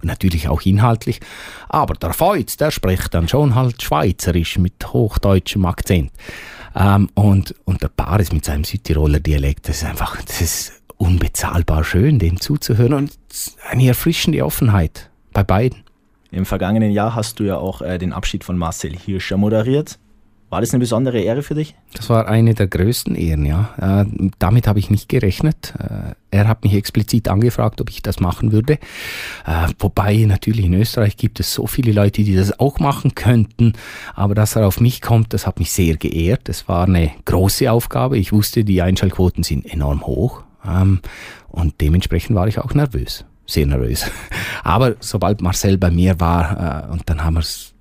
und 0.00 0.08
natürlich 0.08 0.48
auch 0.48 0.62
inhaltlich. 0.62 1.20
Aber 1.68 1.94
der 1.94 2.12
Feutz, 2.12 2.56
der 2.56 2.70
spricht 2.70 3.14
dann 3.14 3.28
schon 3.28 3.54
halt 3.54 3.82
Schweizerisch 3.82 4.58
mit 4.58 4.92
hochdeutschem 4.92 5.64
Akzent. 5.66 6.10
Ähm, 6.74 7.08
und, 7.14 7.54
und 7.64 7.82
der 7.82 7.88
Paris 7.88 8.32
mit 8.32 8.44
seinem 8.44 8.64
Südtiroler 8.64 9.20
Dialekt, 9.20 9.68
das 9.68 9.76
ist 9.78 9.84
einfach, 9.84 10.20
das 10.22 10.40
ist 10.40 10.82
unbezahlbar 10.96 11.84
schön, 11.84 12.18
dem 12.18 12.40
zuzuhören 12.40 12.94
und 12.94 13.12
eine 13.68 13.88
erfrischende 13.88 14.44
Offenheit 14.44 15.10
bei 15.32 15.42
beiden. 15.44 15.82
Im 16.30 16.46
vergangenen 16.46 16.90
Jahr 16.90 17.14
hast 17.14 17.38
du 17.38 17.44
ja 17.44 17.58
auch 17.58 17.80
äh, 17.80 17.98
den 17.98 18.12
Abschied 18.12 18.42
von 18.42 18.58
Marcel 18.58 18.96
Hirscher 18.96 19.36
moderiert. 19.36 19.98
War 20.54 20.60
das 20.60 20.72
eine 20.72 20.78
besondere 20.78 21.18
Ehre 21.18 21.42
für 21.42 21.56
dich? 21.56 21.74
Das 21.94 22.08
war 22.08 22.28
eine 22.28 22.54
der 22.54 22.68
größten 22.68 23.16
Ehren, 23.16 23.44
ja. 23.44 23.74
Äh, 23.76 24.28
damit 24.38 24.68
habe 24.68 24.78
ich 24.78 24.88
nicht 24.88 25.08
gerechnet. 25.08 25.74
Äh, 25.80 26.14
er 26.30 26.46
hat 26.46 26.62
mich 26.62 26.74
explizit 26.74 27.26
angefragt, 27.26 27.80
ob 27.80 27.90
ich 27.90 28.02
das 28.02 28.20
machen 28.20 28.52
würde. 28.52 28.74
Äh, 29.46 29.66
wobei 29.80 30.14
natürlich 30.18 30.66
in 30.66 30.74
Österreich 30.74 31.16
gibt 31.16 31.40
es 31.40 31.52
so 31.52 31.66
viele 31.66 31.90
Leute, 31.90 32.22
die 32.22 32.36
das 32.36 32.60
auch 32.60 32.78
machen 32.78 33.16
könnten. 33.16 33.72
Aber 34.14 34.36
dass 34.36 34.54
er 34.54 34.68
auf 34.68 34.78
mich 34.78 35.02
kommt, 35.02 35.32
das 35.32 35.44
hat 35.48 35.58
mich 35.58 35.72
sehr 35.72 35.96
geehrt. 35.96 36.48
Es 36.48 36.68
war 36.68 36.86
eine 36.86 37.10
große 37.24 37.68
Aufgabe. 37.72 38.16
Ich 38.16 38.32
wusste, 38.32 38.62
die 38.62 38.80
Einschaltquoten 38.80 39.42
sind 39.42 39.66
enorm 39.66 40.06
hoch. 40.06 40.44
Ähm, 40.64 41.00
und 41.48 41.80
dementsprechend 41.80 42.36
war 42.36 42.46
ich 42.46 42.60
auch 42.60 42.74
nervös. 42.74 43.24
Sehr 43.44 43.66
nervös. 43.66 44.08
Aber 44.62 44.94
sobald 45.00 45.42
Marcel 45.42 45.78
bei 45.78 45.90
mir 45.90 46.20
war, 46.20 46.90
und 46.92 47.02
dann 47.06 47.24
haben 47.24 47.34
wir 47.34 47.40
es 47.40 47.73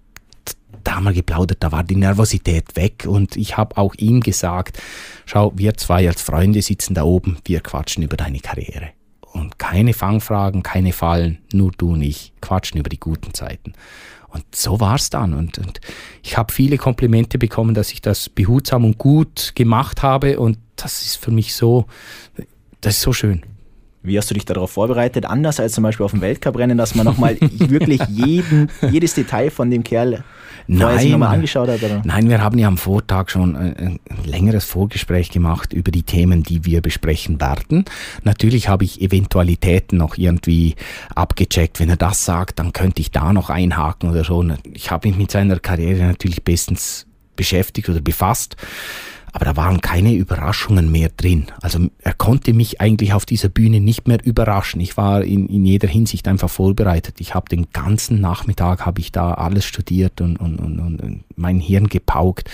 da 0.84 1.00
wir 1.00 1.14
geplaudert, 1.14 1.64
da 1.64 1.72
war 1.72 1.84
die 1.84 1.96
Nervosität 1.96 2.76
weg 2.76 3.06
und 3.08 3.36
ich 3.36 3.58
habe 3.58 3.78
auch 3.78 3.96
ihm 3.96 4.22
gesagt, 4.22 4.82
schau, 5.26 5.52
wir 5.56 5.76
zwei 5.76 6.08
als 6.08 6.22
Freunde 6.22 6.62
sitzen 6.62 6.94
da 6.94 7.04
oben, 7.04 7.38
wir 7.46 7.62
quatschen 7.62 8.04
über 8.04 8.18
deine 8.18 8.40
Karriere. 8.40 8.90
Und 9.32 9.58
keine 9.58 9.94
Fangfragen, 9.94 10.62
keine 10.62 10.94
Fallen, 10.94 11.40
nur 11.52 11.72
du 11.72 11.94
und 11.94 12.02
ich 12.02 12.34
quatschen 12.40 12.80
über 12.80 12.90
die 12.90 13.00
guten 13.00 13.34
Zeiten. 13.34 13.74
Und 14.34 14.44
so 14.56 14.80
war's 14.80 15.10
dann. 15.10 15.34
Und, 15.34 15.60
und 15.60 15.80
ich 16.24 16.38
habe 16.38 16.52
viele 16.52 16.78
Komplimente 16.78 17.38
bekommen, 17.38 17.76
dass 17.76 17.92
ich 17.92 18.02
das 18.02 18.30
behutsam 18.30 18.84
und 18.84 18.98
gut 18.98 19.54
gemacht 19.56 20.02
habe. 20.02 20.40
Und 20.40 20.58
das 20.76 21.04
ist 21.04 21.18
für 21.18 21.32
mich 21.32 21.56
so, 21.56 21.86
das 22.82 22.96
ist 22.96 23.02
so 23.02 23.14
schön. 23.14 23.44
Wie 24.04 24.18
hast 24.18 24.30
du 24.30 24.34
dich 24.34 24.44
darauf 24.44 24.72
vorbereitet? 24.72 25.26
Anders 25.26 25.62
als 25.62 25.74
zum 25.74 25.84
Beispiel 25.84 26.04
auf 26.04 26.12
dem 26.12 26.20
Weltcuprennen, 26.20 26.78
dass 26.78 26.94
man 26.94 27.06
nochmal 27.06 27.38
wirklich 27.40 28.02
jeden, 28.10 28.70
jedes 28.92 29.14
Detail 29.14 29.50
von 29.50 29.72
dem 29.72 29.84
Kerl 29.84 30.24
Nein, 30.68 31.14
hat? 31.22 31.84
Oder? 31.84 32.02
Nein, 32.04 32.30
wir 32.30 32.42
haben 32.42 32.58
ja 32.58 32.68
am 32.68 32.78
Vortag 32.78 33.30
schon 33.30 33.56
ein, 33.56 33.76
ein, 33.78 34.00
längeres 34.26 34.66
Vorgespräch 34.66 35.30
gemacht 35.30 35.74
über 35.74 35.92
die 35.92 36.04
Themen, 36.04 36.44
die 36.44 36.66
wir 36.66 36.82
besprechen 36.82 37.40
werden. 37.40 37.86
Natürlich 38.24 38.68
habe 38.70 38.84
ich 38.84 39.02
Eventualitäten 39.02 39.98
noch 39.98 40.18
irgendwie 40.18 40.76
abgecheckt. 41.16 41.80
Wenn 41.80 41.90
er 41.90 41.98
das 41.98 42.26
sagt, 42.26 42.60
dann 42.60 42.74
könnte 42.74 43.02
ich 43.02 43.12
da 43.12 43.34
noch 43.34 43.50
einhaken 43.50 44.10
oder 44.10 44.24
so. 44.24 44.46
Ich 44.74 44.92
habe 44.92 45.08
mich 45.08 45.18
mit 45.18 45.32
seiner 45.32 45.60
Karriere 45.60 46.04
natürlich 46.04 46.44
bestens 46.44 47.08
beschäftigt 47.36 47.90
oder 47.90 48.02
befasst 48.02 48.58
aber 49.34 49.46
da 49.46 49.58
waren 49.58 49.82
keine 49.82 50.14
Überraschungen 50.14 50.92
mehr 50.92 51.10
drin. 51.10 51.48
Also 51.60 51.88
er 52.00 52.14
konnte 52.14 52.54
mich 52.54 52.80
eigentlich 52.80 53.14
auf 53.14 53.26
dieser 53.26 53.50
Bühne 53.50 53.80
nicht 53.80 54.08
mehr 54.08 54.24
überraschen. 54.24 54.80
Ich 54.80 54.96
war 54.96 55.24
in, 55.24 55.48
in 55.48 55.66
jeder 55.66 55.88
Hinsicht 55.88 56.28
einfach 56.28 56.52
vorbereitet. 56.52 57.16
Ich 57.20 57.34
habe 57.34 57.50
den 57.50 57.68
ganzen 57.74 58.22
Nachmittag 58.22 58.86
habe 58.86 59.02
ich 59.02 59.12
da 59.12 59.34
alles 59.34 59.66
studiert 59.66 60.22
und, 60.22 60.38
und, 60.38 60.60
und, 60.60 60.80
und 60.80 61.24
mein 61.36 61.60
Hirn 61.60 61.88
gepaukt. 61.88 62.52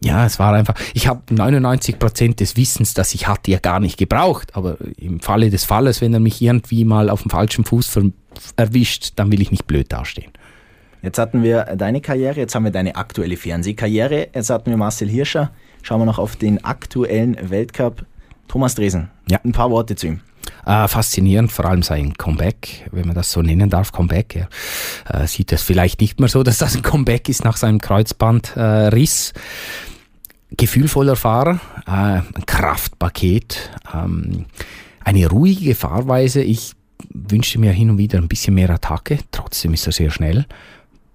Ja, 0.00 0.24
es 0.24 0.38
war 0.38 0.54
einfach, 0.54 0.76
ich 0.94 1.08
habe 1.08 1.34
99 1.34 1.98
Prozent 1.98 2.38
des 2.38 2.56
Wissens, 2.56 2.94
das 2.94 3.12
ich 3.14 3.26
hatte, 3.26 3.50
ja 3.50 3.58
gar 3.58 3.80
nicht 3.80 3.98
gebraucht. 3.98 4.54
Aber 4.54 4.76
im 4.96 5.18
Falle 5.18 5.50
des 5.50 5.64
Falles, 5.64 6.00
wenn 6.00 6.14
er 6.14 6.20
mich 6.20 6.40
irgendwie 6.40 6.84
mal 6.84 7.10
auf 7.10 7.22
dem 7.22 7.30
falschen 7.32 7.64
Fuß 7.64 7.98
erwischt, 8.54 9.14
dann 9.16 9.32
will 9.32 9.42
ich 9.42 9.50
nicht 9.50 9.66
blöd 9.66 9.92
dastehen. 9.92 10.30
Jetzt 11.02 11.18
hatten 11.18 11.42
wir 11.42 11.64
deine 11.76 12.00
Karriere, 12.00 12.38
jetzt 12.38 12.54
haben 12.54 12.64
wir 12.64 12.70
deine 12.70 12.94
aktuelle 12.94 13.36
Fernsehkarriere, 13.36 14.28
jetzt 14.32 14.50
hatten 14.50 14.70
wir 14.70 14.76
Marcel 14.76 15.08
Hirscher. 15.08 15.50
Schauen 15.88 16.02
wir 16.02 16.04
noch 16.04 16.18
auf 16.18 16.36
den 16.36 16.62
aktuellen 16.64 17.48
Weltcup. 17.48 18.04
Thomas 18.46 18.74
Dresen, 18.74 19.08
ja. 19.30 19.40
ein 19.42 19.52
paar 19.52 19.70
Worte 19.70 19.96
zu 19.96 20.08
ihm. 20.08 20.20
Äh, 20.66 20.86
faszinierend, 20.86 21.50
vor 21.50 21.64
allem 21.64 21.82
sein 21.82 22.12
Comeback, 22.12 22.90
wenn 22.92 23.06
man 23.06 23.14
das 23.14 23.32
so 23.32 23.40
nennen 23.40 23.70
darf, 23.70 23.90
Comeback. 23.90 24.48
Er 25.06 25.22
äh, 25.22 25.26
sieht 25.26 25.50
es 25.50 25.62
vielleicht 25.62 26.02
nicht 26.02 26.20
mehr 26.20 26.28
so, 26.28 26.42
dass 26.44 26.58
das 26.58 26.76
ein 26.76 26.82
Comeback 26.82 27.30
ist 27.30 27.42
nach 27.42 27.56
seinem 27.56 27.80
Kreuzbandriss. 27.80 29.30
Äh, 29.30 30.54
Gefühlvoller 30.58 31.16
Fahrer, 31.16 31.58
äh, 31.86 31.90
ein 31.90 32.44
Kraftpaket, 32.44 33.70
ähm, 33.94 34.44
eine 35.02 35.26
ruhige 35.26 35.74
Fahrweise. 35.74 36.42
Ich 36.42 36.72
wünschte 37.14 37.58
mir 37.60 37.72
hin 37.72 37.88
und 37.88 37.96
wieder 37.96 38.18
ein 38.18 38.28
bisschen 38.28 38.52
mehr 38.52 38.68
Attacke, 38.68 39.20
trotzdem 39.30 39.72
ist 39.72 39.86
er 39.86 39.92
sehr 39.92 40.10
schnell. 40.10 40.44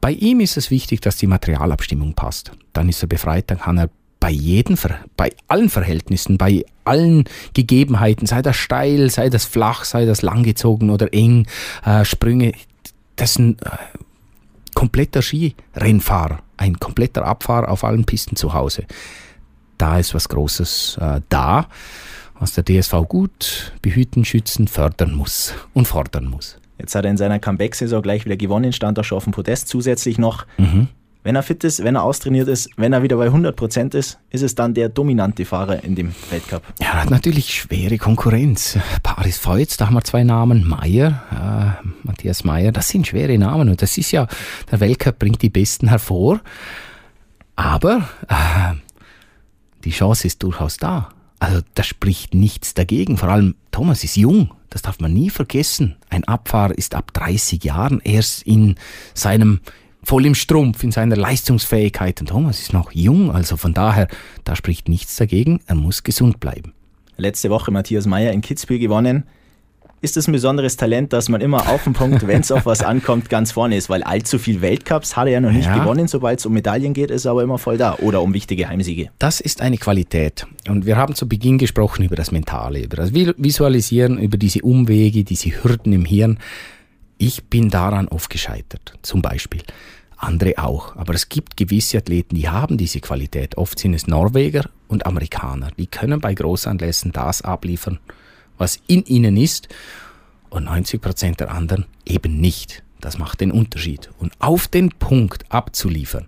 Bei 0.02 0.14
ihm 0.14 0.40
ist 0.40 0.58
es 0.58 0.72
wichtig, 0.72 1.00
dass 1.02 1.18
die 1.18 1.28
Materialabstimmung 1.28 2.16
passt. 2.16 2.54
Dann 2.74 2.90
ist 2.90 3.04
er 3.04 3.08
befreit, 3.08 3.52
dann 3.52 3.60
kann 3.60 3.78
er 3.78 3.92
bei 4.24 4.32
jedem, 4.32 4.78
bei 5.18 5.34
allen 5.50 5.68
Verhältnissen, 5.68 6.38
bei 6.38 6.64
allen 6.86 7.26
Gegebenheiten, 7.54 8.26
sei 8.26 8.42
das 8.42 8.56
steil, 8.56 9.10
sei 9.10 9.28
das 9.28 9.44
flach, 9.44 9.84
sei 9.84 10.06
das 10.06 10.22
langgezogen 10.22 10.92
oder 10.92 11.14
eng, 11.14 11.46
äh, 11.84 12.06
Sprünge, 12.06 12.54
das 13.18 13.32
ist 13.32 13.40
ein 13.40 13.58
äh, 13.60 13.70
kompletter 14.76 15.22
Skirennfahrer, 15.22 16.40
ein 16.56 16.80
kompletter 16.80 17.26
Abfahrer 17.26 17.68
auf 17.68 17.84
allen 17.84 18.06
Pisten 18.06 18.38
zu 18.38 18.54
Hause. 18.54 18.86
Da 19.78 20.00
ist 20.00 20.14
was 20.14 20.30
Großes 20.30 21.00
äh, 21.02 21.20
da, 21.28 21.68
was 22.40 22.54
der 22.54 22.64
DSV 22.64 22.94
gut 23.10 23.74
behüten, 23.82 24.24
schützen, 24.24 24.70
fördern 24.70 25.14
muss 25.16 25.54
und 25.74 25.86
fordern 25.86 26.28
muss. 26.28 26.60
Jetzt 26.80 26.96
hat 26.96 27.04
er 27.04 27.12
in 27.12 27.18
seiner 27.18 27.40
Comeback-Saison 27.40 28.02
gleich 28.02 28.24
wieder 28.24 28.38
gewonnen, 28.38 28.72
stand 28.72 28.98
auch 29.00 29.04
schon 29.04 29.18
auf 29.18 29.26
dem 29.26 29.34
Podest 29.34 29.68
zusätzlich 29.68 30.18
noch. 30.18 30.46
Mhm. 30.58 30.88
Wenn 31.24 31.36
er 31.36 31.44
fit 31.44 31.64
ist, 31.64 31.84
wenn 31.84 31.96
er 31.96 32.04
austrainiert 32.04 32.50
ist, 32.50 32.70
wenn 32.76 32.92
er 32.92 33.02
wieder 33.02 33.16
bei 33.16 33.28
100% 33.28 33.96
ist, 33.96 34.20
ist 34.30 34.42
es 34.42 34.56
dann 34.56 34.74
der 34.74 34.90
dominante 34.90 35.46
Fahrer 35.46 35.82
in 35.82 35.96
dem 35.96 36.14
Weltcup. 36.30 36.64
Ja, 36.82 36.88
er 36.88 37.04
hat 37.04 37.12
natürlich 37.12 37.54
schwere 37.54 37.98
Konkurrenz. 37.98 38.78
Paris 39.04 39.38
Feutz, 39.38 39.78
da 39.78 39.88
haben 39.88 39.94
wir 39.94 40.04
zwei 40.04 40.26
Namen. 40.26 40.68
Meyer, 40.68 41.80
äh, 41.82 41.88
Matthias 42.04 42.44
Meyer, 42.44 42.74
das 42.74 42.90
sind 42.90 43.08
schwere 43.08 43.38
Namen. 43.38 43.70
Und 43.70 43.82
das 43.82 43.98
ist 43.98 44.12
ja, 44.12 44.28
der 44.70 44.82
Weltcup 44.82 45.18
bringt 45.18 45.42
die 45.42 45.50
Besten 45.50 45.88
hervor. 45.88 46.42
Aber 47.56 48.10
äh, 48.28 48.76
die 49.86 49.92
Chance 49.92 50.28
ist 50.28 50.44
durchaus 50.44 50.76
da. 50.76 51.10
Also 51.40 51.62
da 51.76 51.84
spricht 51.84 52.34
nichts 52.34 52.74
dagegen. 52.74 53.18
Vor 53.18 53.30
allem 53.30 53.56
Thomas 53.72 54.04
ist 54.04 54.18
jung. 54.18 54.52
Das 54.70 54.82
darf 54.82 55.00
man 55.00 55.14
nie 55.14 55.30
vergessen. 55.30 55.96
Ein 56.10 56.24
Abfahrer 56.26 56.78
ist 56.78 56.96
ab 56.96 57.14
30 57.14 57.64
Jahren 57.64 58.02
erst 58.04 58.44
in 58.44 58.76
seinem 59.14 59.62
voll 60.04 60.26
im 60.26 60.36
Strumpf 60.36 60.84
in 60.84 60.92
seiner 60.92 61.16
Leistungsfähigkeit. 61.16 62.22
Und 62.22 62.28
Thomas 62.28 62.60
ist 62.60 62.74
noch 62.74 62.92
jung, 62.92 63.32
also 63.32 63.58
von 63.58 63.74
daher, 63.74 64.08
da 64.44 64.56
spricht 64.56 64.89
nichts 64.89 65.16
dagegen. 65.16 65.62
Er 65.68 65.76
muss 65.76 66.04
gesund 66.04 66.39
bleiben. 66.39 66.74
Letzte 67.18 67.50
Woche 67.50 67.72
Matthias 67.72 68.06
Meyer 68.06 68.32
in 68.32 68.42
Kitzbühel 68.42 68.80
gewonnen. 68.80 69.24
Ist 70.04 70.18
es 70.18 70.28
ein 70.28 70.34
besonderes 70.34 70.76
Talent, 70.76 71.13
dass 71.13 71.30
man 71.30 71.39
immer 71.39 71.70
auf 71.70 71.86
den 71.86 71.94
Punkt, 71.94 72.28
wenn 72.28 72.42
es 72.42 72.52
auf 72.52 72.66
was 72.66 72.84
ankommt, 72.84 73.30
ganz 73.30 73.54
vorne 73.54 73.78
ist? 73.78 73.89
Weil 73.89 74.04
allzu 74.04 74.38
viel 74.38 74.60
Weltcups 74.60 75.16
hat 75.16 75.28
er 75.28 75.34
ja 75.34 75.39
noch 75.39 75.52
nicht 75.52 75.68
ja. 75.68 75.78
gewonnen. 75.78 76.10
Sobald 76.10 76.39
es 76.39 76.46
um 76.46 76.52
Medaillen 76.52 76.94
geht, 76.94 77.10
ist 77.10 77.24
er 77.24 77.32
aber 77.32 77.42
immer 77.42 77.58
voll 77.58 77.78
da. 77.78 77.96
Oder 78.00 78.22
um 78.22 78.34
wichtige 78.34 78.68
Heimsiege. 78.68 79.12
Das 79.18 79.39
ist 79.39 79.62
eine 79.62 79.78
Qualität. 79.78 80.46
Und 80.68 80.86
wir 80.86 80.98
haben 80.98 81.16
zu 81.16 81.30
Beginn 81.30 81.58
gesprochen 81.58 82.04
über 82.04 82.18
das 82.18 82.34
Mentale, 82.34 82.82
über 82.84 82.98
das 82.98 83.13
Visualisieren, 83.13 84.18
über 84.18 84.36
diese 84.36 84.62
Umwege, 84.63 85.24
diese 85.24 85.63
Hürden 85.63 85.94
im 85.94 86.04
Hirn. 86.04 86.38
Ich 87.26 87.46
bin 87.46 87.70
daran 87.70 88.10
oft 88.10 88.30
gescheitert, 88.30 89.00
zum 89.02 89.22
Beispiel. 89.22 89.64
andere 90.18 90.58
auch. 90.58 90.98
Aber 90.98 91.14
es 91.14 91.30
gibt 91.30 91.56
gewisse 91.56 92.00
Athleten, 92.00 92.36
die 92.36 92.50
haben 92.50 92.78
diese 92.78 93.00
Qualität. 93.00 93.58
Oft 93.58 93.80
sind 93.80 93.94
es 93.94 94.08
Norweger 94.08 94.70
und 94.90 95.06
Amerikaner. 95.06 95.72
Die 95.78 95.88
können 95.88 96.20
bei 96.20 96.34
Großanlässen 96.34 97.14
das 97.14 97.42
abliefern, 97.42 98.00
was 98.58 98.78
in 98.88 99.06
ihnen 99.06 99.38
ist. 99.38 99.70
Und 100.50 100.66
90 100.66 101.02
Prozent 101.02 101.40
der 101.40 101.50
anderen 101.52 101.86
eben 102.06 102.42
nicht. 102.42 102.84
Das 103.00 103.18
macht 103.18 103.40
den 103.40 103.52
Unterschied. 103.52 104.10
Und 104.20 104.34
auf 104.40 104.68
den 104.68 104.90
Punkt 104.90 105.50
abzuliefern, 105.50 106.28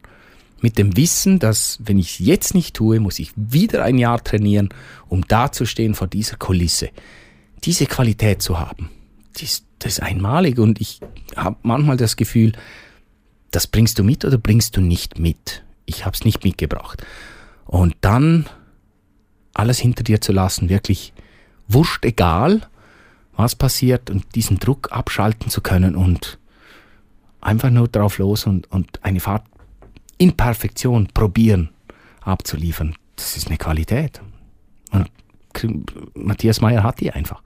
mit 0.61 0.77
dem 0.77 0.95
Wissen, 0.95 1.39
dass 1.39 1.77
wenn 1.83 1.99
ich 1.99 2.21
es 2.21 2.25
jetzt 2.25 2.55
nicht 2.55 2.73
tue, 2.73 3.01
muss 3.01 3.19
ich 3.19 3.33
wieder 3.35 3.83
ein 3.83 3.97
Jahr 3.97 4.23
trainieren, 4.23 4.69
um 5.09 5.27
dazustehen 5.27 5.93
vor 5.93 6.07
dieser 6.07 6.37
Kulisse. 6.37 6.89
Diese 7.65 7.85
Qualität 7.85 8.41
zu 8.41 8.59
haben, 8.59 8.89
das, 9.33 9.65
das 9.85 9.99
ist 9.99 9.99
einmalig. 9.99 10.57
Und 10.57 10.81
ich 10.81 10.99
habe 11.35 11.57
manchmal 11.61 11.95
das 11.95 12.15
Gefühl, 12.15 12.53
das 13.51 13.67
bringst 13.67 13.99
du 13.99 14.03
mit 14.03 14.25
oder 14.25 14.39
bringst 14.39 14.75
du 14.75 14.81
nicht 14.81 15.19
mit? 15.19 15.63
Ich 15.85 16.05
habe 16.05 16.15
es 16.15 16.25
nicht 16.25 16.43
mitgebracht. 16.43 17.05
Und 17.65 17.95
dann 18.01 18.49
alles 19.53 19.77
hinter 19.77 20.03
dir 20.03 20.21
zu 20.21 20.31
lassen, 20.31 20.69
wirklich 20.69 21.13
wurscht 21.67 22.03
egal, 22.03 22.61
was 23.37 23.55
passiert 23.55 24.09
und 24.09 24.33
diesen 24.33 24.57
Druck 24.57 24.91
abschalten 24.91 25.51
zu 25.51 25.61
können 25.61 25.95
und 25.95 26.39
einfach 27.39 27.69
nur 27.69 27.87
drauf 27.87 28.17
los 28.17 28.47
und, 28.47 28.71
und 28.71 29.03
eine 29.03 29.19
Fahrt 29.19 29.45
in 30.17 30.35
Perfektion 30.35 31.09
probieren 31.13 31.69
abzuliefern. 32.21 32.95
Das 33.17 33.37
ist 33.37 33.47
eine 33.47 33.57
Qualität. 33.57 34.19
Und 34.91 35.11
Matthias 36.15 36.59
Meyer 36.59 36.81
hat 36.81 36.99
die 37.01 37.11
einfach. 37.11 37.43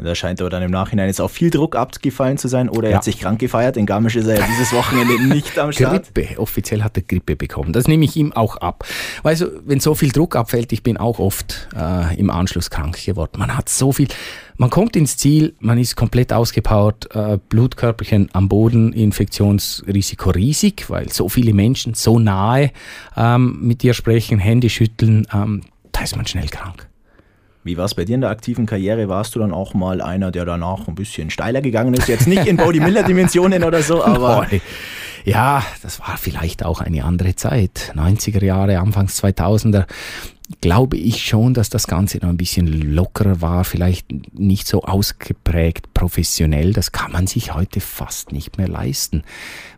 Da 0.00 0.14
scheint 0.14 0.40
aber 0.40 0.48
dann 0.48 0.62
im 0.62 0.70
Nachhinein 0.70 1.08
jetzt 1.08 1.20
auch 1.20 1.30
viel 1.30 1.50
Druck 1.50 1.74
abgefallen 1.74 2.38
zu 2.38 2.46
sein 2.46 2.68
oder 2.68 2.86
er 2.86 2.90
ja. 2.92 2.96
hat 2.98 3.04
sich 3.04 3.18
krank 3.18 3.40
gefeiert. 3.40 3.76
In 3.76 3.84
Garmisch 3.84 4.14
ist 4.14 4.28
er 4.28 4.38
ja 4.38 4.46
dieses 4.46 4.72
Wochenende 4.72 5.20
nicht 5.34 5.58
am 5.58 5.72
Start. 5.72 6.14
Grippe, 6.14 6.38
offiziell 6.38 6.84
hat 6.84 6.96
er 6.96 7.02
Grippe 7.02 7.34
bekommen. 7.34 7.72
Das 7.72 7.88
nehme 7.88 8.04
ich 8.04 8.14
ihm 8.14 8.32
auch 8.32 8.58
ab. 8.58 8.84
Weißt 9.24 9.40
du, 9.40 9.60
wenn 9.66 9.80
so 9.80 9.96
viel 9.96 10.12
Druck 10.12 10.36
abfällt, 10.36 10.72
ich 10.72 10.84
bin 10.84 10.98
auch 10.98 11.18
oft 11.18 11.68
äh, 11.76 12.16
im 12.16 12.30
Anschluss 12.30 12.70
krank 12.70 13.04
geworden. 13.04 13.32
Man 13.38 13.56
hat 13.56 13.68
so 13.68 13.90
viel, 13.90 14.06
man 14.56 14.70
kommt 14.70 14.94
ins 14.94 15.16
Ziel, 15.16 15.54
man 15.58 15.78
ist 15.78 15.96
komplett 15.96 16.32
ausgepowert, 16.32 17.12
äh, 17.16 17.38
Blutkörperchen 17.48 18.28
am 18.32 18.48
Boden, 18.48 18.92
Infektionsrisiko 18.92 20.30
riesig, 20.30 20.88
weil 20.88 21.10
so 21.10 21.28
viele 21.28 21.52
Menschen 21.52 21.94
so 21.94 22.20
nahe 22.20 22.70
ähm, 23.16 23.58
mit 23.62 23.82
dir 23.82 23.94
sprechen, 23.94 24.38
Hände 24.38 24.70
schütteln, 24.70 25.26
ähm, 25.34 25.62
da 25.90 26.02
ist 26.02 26.14
man 26.14 26.26
schnell 26.26 26.46
krank. 26.46 26.87
Wie 27.68 27.76
war 27.76 27.84
es 27.84 27.94
bei 27.94 28.06
dir 28.06 28.14
in 28.14 28.22
der 28.22 28.30
aktiven 28.30 28.64
Karriere? 28.64 29.10
Warst 29.10 29.34
du 29.34 29.40
dann 29.40 29.52
auch 29.52 29.74
mal 29.74 30.00
einer, 30.00 30.30
der 30.30 30.46
danach 30.46 30.88
ein 30.88 30.94
bisschen 30.94 31.28
steiler 31.28 31.60
gegangen 31.60 31.92
ist? 31.92 32.08
Jetzt 32.08 32.26
nicht 32.26 32.46
in 32.46 32.56
Bodie 32.56 32.80
Miller 32.80 33.02
Dimensionen 33.02 33.62
oder 33.62 33.82
so, 33.82 34.02
aber. 34.02 34.46
Ja, 35.26 35.62
das 35.82 36.00
war 36.00 36.16
vielleicht 36.16 36.64
auch 36.64 36.80
eine 36.80 37.04
andere 37.04 37.36
Zeit. 37.36 37.92
90er 37.94 38.42
Jahre, 38.42 38.78
Anfangs 38.78 39.22
2000er. 39.22 39.84
Glaube 40.62 40.96
ich 40.96 41.26
schon, 41.26 41.52
dass 41.52 41.68
das 41.68 41.86
Ganze 41.86 42.16
noch 42.22 42.30
ein 42.30 42.38
bisschen 42.38 42.94
lockerer 42.94 43.42
war, 43.42 43.64
vielleicht 43.64 44.06
nicht 44.32 44.66
so 44.66 44.84
ausgeprägt 44.84 45.92
professionell. 45.92 46.72
Das 46.72 46.92
kann 46.92 47.12
man 47.12 47.26
sich 47.26 47.52
heute 47.52 47.80
fast 47.80 48.32
nicht 48.32 48.56
mehr 48.56 48.68
leisten. 48.68 49.24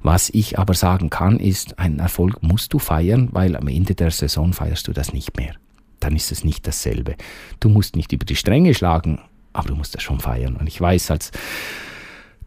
Was 0.00 0.31
ich 0.31 0.61
aber 0.61 0.74
sagen 0.74 1.11
kann, 1.11 1.40
ist, 1.40 1.81
einen 1.81 1.98
Erfolg 1.98 2.40
musst 2.40 2.72
du 2.72 2.79
feiern, 2.79 3.31
weil 3.33 3.57
am 3.57 3.66
Ende 3.66 3.96
der 3.96 4.12
Saison 4.12 4.53
feierst 4.53 4.87
du 4.87 4.92
das 4.92 5.12
nicht 5.12 5.37
mehr 5.37 5.57
dann 6.00 6.16
ist 6.16 6.32
es 6.32 6.44
nicht 6.44 6.66
dasselbe. 6.66 7.14
Du 7.60 7.68
musst 7.68 7.96
nicht 7.96 8.12
über 8.12 8.24
die 8.24 8.36
Stränge 8.36 8.74
schlagen, 8.74 9.20
aber 9.52 9.68
du 9.68 9.74
musst 9.74 9.94
das 9.94 10.02
schon 10.02 10.20
feiern. 10.20 10.56
Und 10.56 10.66
ich 10.66 10.80
weiß, 10.80 11.10
als 11.10 11.32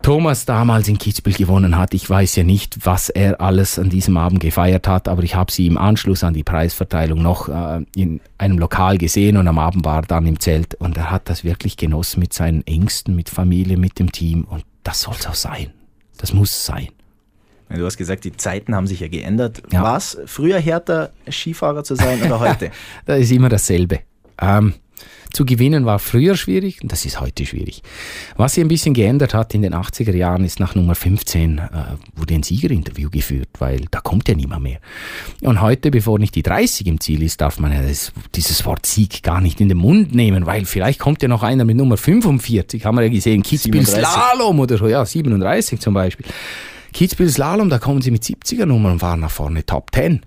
Thomas 0.03 0.43
damals 0.45 0.89
in 0.89 0.97
Kitzbühel 0.97 1.33
gewonnen 1.33 1.77
hat, 1.77 1.93
ich 1.93 2.09
weiß 2.09 2.35
ja 2.35 2.43
nicht, 2.43 2.85
was 2.85 3.07
er 3.07 3.39
alles 3.39 3.79
an 3.79 3.89
diesem 3.89 4.17
Abend 4.17 4.41
gefeiert 4.41 4.85
hat, 4.85 5.07
aber 5.07 5.23
ich 5.23 5.35
habe 5.35 5.49
sie 5.49 5.65
im 5.65 5.77
Anschluss 5.77 6.25
an 6.25 6.33
die 6.33 6.43
Preisverteilung 6.43 7.21
noch 7.21 7.47
äh, 7.47 7.85
in 7.95 8.19
einem 8.37 8.57
Lokal 8.57 8.97
gesehen 8.97 9.37
und 9.37 9.47
am 9.47 9.59
Abend 9.59 9.85
war 9.85 9.99
er 9.99 10.01
dann 10.01 10.27
im 10.27 10.41
Zelt 10.41 10.75
und 10.75 10.97
er 10.97 11.09
hat 11.09 11.29
das 11.29 11.45
wirklich 11.45 11.77
genossen 11.77 12.19
mit 12.19 12.33
seinen 12.33 12.67
Ängsten, 12.67 13.15
mit 13.15 13.29
Familie, 13.29 13.77
mit 13.77 13.97
dem 13.97 14.11
Team 14.11 14.43
und 14.43 14.65
das 14.83 14.99
soll 15.01 15.15
so 15.17 15.31
sein. 15.31 15.71
Das 16.17 16.33
muss 16.33 16.65
sein. 16.65 16.89
Du 17.69 17.85
hast 17.85 17.97
gesagt, 17.97 18.23
die 18.23 18.35
Zeiten 18.35 18.75
haben 18.75 18.87
sich 18.87 18.99
ja 18.99 19.07
geändert. 19.07 19.63
Ja. 19.71 19.83
War 19.83 19.97
es 19.97 20.17
früher 20.25 20.59
härter, 20.59 21.11
Skifahrer 21.29 21.83
zu 21.83 21.95
sein 21.95 22.21
oder 22.21 22.39
heute? 22.39 22.71
das 23.05 23.19
ist 23.19 23.31
immer 23.31 23.49
dasselbe. 23.49 23.99
Ähm, 24.39 24.73
zu 25.33 25.45
gewinnen 25.45 25.85
war 25.85 25.97
früher 25.97 26.37
schwierig 26.37 26.83
und 26.83 26.91
das 26.91 27.05
ist 27.05 27.19
heute 27.19 27.45
schwierig. 27.47 27.81
Was 28.37 28.53
sich 28.53 28.63
ein 28.63 28.67
bisschen 28.67 28.93
geändert 28.93 29.33
hat 29.33 29.55
in 29.55 29.63
den 29.63 29.73
80er 29.73 30.15
Jahren 30.15 30.45
ist 30.45 30.59
nach 30.59 30.75
Nummer 30.75 30.93
15 30.93 31.57
äh, 31.57 31.61
wurde 32.15 32.35
ein 32.35 32.43
Siegerinterview 32.43 33.09
geführt, 33.09 33.49
weil 33.57 33.81
da 33.89 33.99
kommt 33.99 34.29
ja 34.29 34.35
niemand 34.35 34.61
mehr. 34.61 34.77
Und 35.41 35.59
heute, 35.59 35.89
bevor 35.89 36.19
nicht 36.19 36.35
die 36.35 36.43
30 36.43 36.85
im 36.85 36.99
Ziel 36.99 37.23
ist, 37.23 37.41
darf 37.41 37.59
man 37.59 37.73
ja 37.73 37.81
das, 37.81 38.13
dieses 38.35 38.63
Wort 38.65 38.85
Sieg 38.85 39.23
gar 39.23 39.41
nicht 39.41 39.59
in 39.59 39.69
den 39.69 39.79
Mund 39.79 40.13
nehmen, 40.13 40.45
weil 40.45 40.65
vielleicht 40.65 40.99
kommt 40.99 41.23
ja 41.23 41.27
noch 41.27 41.41
einer 41.41 41.65
mit 41.65 41.77
Nummer 41.77 41.97
45, 41.97 42.85
haben 42.85 42.95
wir 42.95 43.03
ja 43.03 43.09
gesehen, 43.09 43.41
Kitzbühel 43.41 43.87
Slalom 43.87 44.59
oder 44.59 44.77
so, 44.77 44.87
ja, 44.87 45.03
37 45.03 45.79
zum 45.79 45.95
Beispiel. 45.95 46.27
Kitzbühel 46.93 47.29
Slalom, 47.29 47.69
da 47.69 47.79
kommen 47.79 48.01
sie 48.01 48.11
mit 48.11 48.23
70er 48.23 48.65
Nummern 48.65 48.93
und 48.93 48.99
fahren 48.99 49.19
nach 49.19 49.31
vorne 49.31 49.65
Top 49.65 49.89
10. 49.93 50.21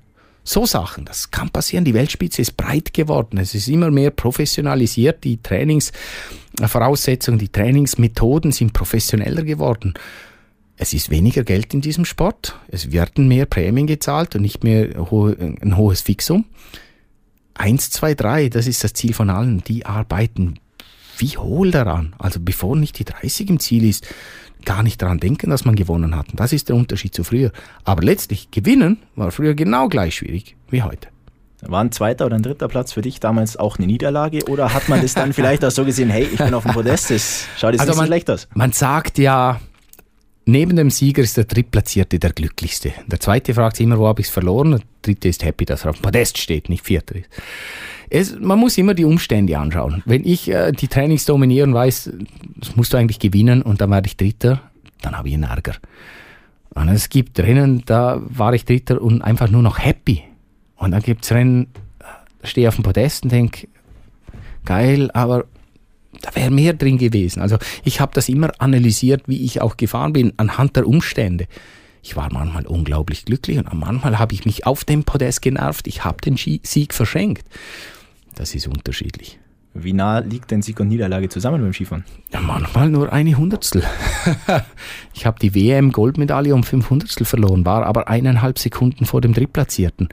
So 0.44 0.66
Sachen, 0.66 1.04
das 1.04 1.30
kann 1.32 1.50
passieren. 1.50 1.84
Die 1.84 1.94
Weltspitze 1.94 2.42
ist 2.42 2.56
breit 2.56 2.94
geworden. 2.94 3.38
Es 3.38 3.54
ist 3.54 3.66
immer 3.66 3.90
mehr 3.90 4.10
professionalisiert. 4.10 5.24
Die 5.24 5.42
Trainingsvoraussetzungen, 5.42 7.40
die 7.40 7.48
Trainingsmethoden 7.48 8.52
sind 8.52 8.72
professioneller 8.72 9.42
geworden. 9.42 9.94
Es 10.76 10.92
ist 10.92 11.10
weniger 11.10 11.42
Geld 11.42 11.74
in 11.74 11.80
diesem 11.80 12.04
Sport. 12.04 12.58
Es 12.68 12.92
werden 12.92 13.26
mehr 13.26 13.46
Prämien 13.46 13.88
gezahlt 13.88 14.36
und 14.36 14.42
nicht 14.42 14.62
mehr 14.62 14.90
ein 14.96 15.76
hohes 15.76 16.02
Fixum. 16.02 16.44
Eins, 17.54 17.90
zwei, 17.90 18.14
drei, 18.14 18.48
das 18.48 18.66
ist 18.66 18.84
das 18.84 18.92
Ziel 18.92 19.14
von 19.14 19.30
allen. 19.30 19.64
Die 19.64 19.86
arbeiten 19.86 20.60
wie 21.18 21.36
hohl 21.38 21.70
daran. 21.70 22.14
Also 22.18 22.40
bevor 22.40 22.76
nicht 22.76 22.98
die 22.98 23.04
30 23.04 23.48
im 23.48 23.58
Ziel 23.58 23.84
ist, 23.88 24.06
gar 24.66 24.82
nicht 24.82 25.00
daran 25.00 25.18
denken, 25.18 25.48
dass 25.48 25.64
man 25.64 25.74
gewonnen 25.74 26.14
hat. 26.14 26.28
Und 26.28 26.40
das 26.40 26.52
ist 26.52 26.68
der 26.68 26.76
Unterschied 26.76 27.14
zu 27.14 27.24
früher. 27.24 27.50
Aber 27.84 28.02
letztlich 28.02 28.50
gewinnen 28.50 28.98
war 29.14 29.30
früher 29.30 29.54
genau 29.54 29.88
gleich 29.88 30.16
schwierig 30.16 30.56
wie 30.68 30.82
heute. 30.82 31.08
War 31.62 31.82
ein 31.82 31.90
zweiter 31.90 32.26
oder 32.26 32.36
ein 32.36 32.42
dritter 32.42 32.68
Platz 32.68 32.92
für 32.92 33.00
dich 33.00 33.18
damals 33.18 33.56
auch 33.56 33.78
eine 33.78 33.86
Niederlage 33.86 34.44
oder 34.48 34.74
hat 34.74 34.90
man 34.90 35.00
das 35.00 35.14
dann 35.14 35.32
vielleicht 35.32 35.64
auch 35.64 35.70
so 35.70 35.84
gesehen, 35.86 36.10
hey, 36.10 36.28
ich 36.30 36.38
bin 36.38 36.52
auf 36.52 36.64
dem 36.64 36.72
Podest, 36.72 37.10
das 37.10 37.46
schaut 37.56 37.72
jetzt 37.72 37.80
also 37.80 37.92
nicht 37.92 37.96
man, 37.96 38.06
so 38.06 38.10
schlecht 38.10 38.30
aus? 38.30 38.48
Man 38.54 38.72
sagt 38.72 39.16
ja, 39.16 39.58
neben 40.46 40.76
dem 40.76 40.90
Sieger 40.90 41.22
ist 41.22 41.36
der 41.36 41.44
Drittplatzierte 41.44 42.18
der 42.18 42.32
Glücklichste. 42.32 42.92
Der 43.06 43.20
zweite 43.20 43.52
fragt 43.52 43.76
sich 43.76 43.84
immer, 43.84 43.98
wo 43.98 44.06
habe 44.06 44.20
ich 44.20 44.28
es 44.28 44.32
verloren? 44.32 44.70
Der 44.70 44.80
dritte 45.02 45.28
ist 45.28 45.44
happy, 45.44 45.64
dass 45.64 45.84
er 45.84 45.90
auf 45.90 45.96
dem 45.96 46.02
Podest 46.02 46.38
steht, 46.38 46.68
nicht 46.68 46.84
vierter 46.84 47.16
ist. 47.16 47.28
Es, 48.08 48.38
man 48.38 48.58
muss 48.58 48.78
immer 48.78 48.94
die 48.94 49.04
Umstände 49.04 49.58
anschauen. 49.58 50.02
Wenn 50.06 50.24
ich 50.24 50.48
äh, 50.48 50.70
die 50.70 50.86
Trainings 50.86 51.24
dominiere 51.24 51.66
und 51.66 51.74
weiß, 51.74 52.12
das 52.56 52.76
musst 52.76 52.92
du 52.92 52.96
eigentlich 52.96 53.18
gewinnen 53.18 53.62
und 53.62 53.80
dann 53.80 53.90
werde 53.90 54.06
ich 54.06 54.16
Dritter, 54.16 54.62
dann 55.02 55.18
habe 55.18 55.28
ich 55.28 55.34
einen 55.34 55.42
Ärger. 55.42 55.74
Und 56.70 56.88
es 56.88 57.08
gibt 57.08 57.40
Rennen, 57.40 57.82
da 57.86 58.22
war 58.26 58.54
ich 58.54 58.64
Dritter 58.64 59.02
und 59.02 59.22
einfach 59.22 59.50
nur 59.50 59.62
noch 59.62 59.78
happy. 59.78 60.22
Und 60.76 60.92
dann 60.92 61.02
gibt 61.02 61.24
es 61.24 61.32
Rennen, 61.32 61.68
da 61.98 62.46
stehe 62.46 62.68
auf 62.68 62.76
dem 62.76 62.84
Podest 62.84 63.24
und 63.24 63.32
denke, 63.32 63.66
geil, 64.64 65.10
aber 65.12 65.46
da 66.22 66.34
wäre 66.34 66.50
mehr 66.50 66.72
drin 66.72 66.98
gewesen. 66.98 67.40
Also 67.40 67.58
ich 67.84 68.00
habe 68.00 68.12
das 68.14 68.28
immer 68.28 68.50
analysiert, 68.58 69.22
wie 69.26 69.44
ich 69.44 69.60
auch 69.60 69.76
gefahren 69.76 70.12
bin, 70.12 70.32
anhand 70.36 70.76
der 70.76 70.86
Umstände. 70.86 71.46
Ich 72.02 72.16
war 72.16 72.32
manchmal 72.32 72.66
unglaublich 72.66 73.24
glücklich 73.24 73.58
und 73.58 73.72
manchmal 73.74 74.18
habe 74.18 74.32
ich 74.32 74.44
mich 74.44 74.64
auf 74.64 74.84
dem 74.84 75.04
Podest 75.04 75.42
genervt. 75.42 75.88
Ich 75.88 76.04
habe 76.04 76.18
den 76.20 76.36
Sieg 76.36 76.94
verschenkt. 76.94 77.46
Das 78.36 78.54
ist 78.54 78.68
unterschiedlich. 78.68 79.40
Wie 79.74 79.92
nah 79.92 80.20
liegt 80.20 80.50
denn 80.50 80.62
Sieg 80.62 80.80
und 80.80 80.88
Niederlage 80.88 81.28
zusammen 81.28 81.60
beim 81.60 81.72
Skifahren? 81.72 82.04
Ja, 82.32 82.40
manchmal 82.40 82.88
nur 82.88 83.12
eine 83.12 83.36
Hundertstel. 83.36 83.82
ich 85.14 85.26
habe 85.26 85.38
die 85.38 85.54
WM-Goldmedaille 85.54 86.54
um 86.54 86.62
fünf 86.62 86.88
Hundertstel 86.90 87.26
verloren, 87.26 87.66
war 87.66 87.84
aber 87.84 88.08
eineinhalb 88.08 88.58
Sekunden 88.58 89.04
vor 89.04 89.20
dem 89.20 89.34
Drittplatzierten. 89.34 90.08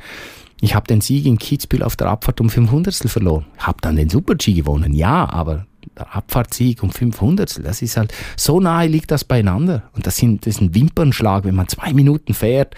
Ich 0.59 0.75
habe 0.75 0.87
den 0.87 1.01
Sieg 1.01 1.25
in 1.25 1.37
Kitzbühel 1.37 1.83
auf 1.83 1.95
der 1.95 2.07
Abfahrt 2.07 2.41
um 2.41 2.49
fünf 2.49 2.71
Hundertstel 2.71 3.09
verloren. 3.09 3.45
Habe 3.57 3.77
dann 3.81 3.95
den 3.95 4.09
Super-G 4.09 4.53
gewonnen, 4.53 4.93
ja, 4.93 5.29
aber 5.29 5.65
Abfahrtssieg 5.95 6.83
um 6.83 6.91
500, 6.91 7.65
das 7.65 7.81
ist 7.81 7.97
halt, 7.97 8.13
so 8.35 8.59
nahe 8.59 8.87
liegt 8.87 9.11
das 9.11 9.23
beieinander. 9.23 9.83
Und 9.93 10.07
das, 10.07 10.17
sind, 10.17 10.45
das 10.45 10.55
ist 10.55 10.61
ein 10.61 10.73
Wimpernschlag, 10.73 11.43
wenn 11.43 11.55
man 11.55 11.67
zwei 11.67 11.93
Minuten 11.93 12.33
fährt. 12.33 12.75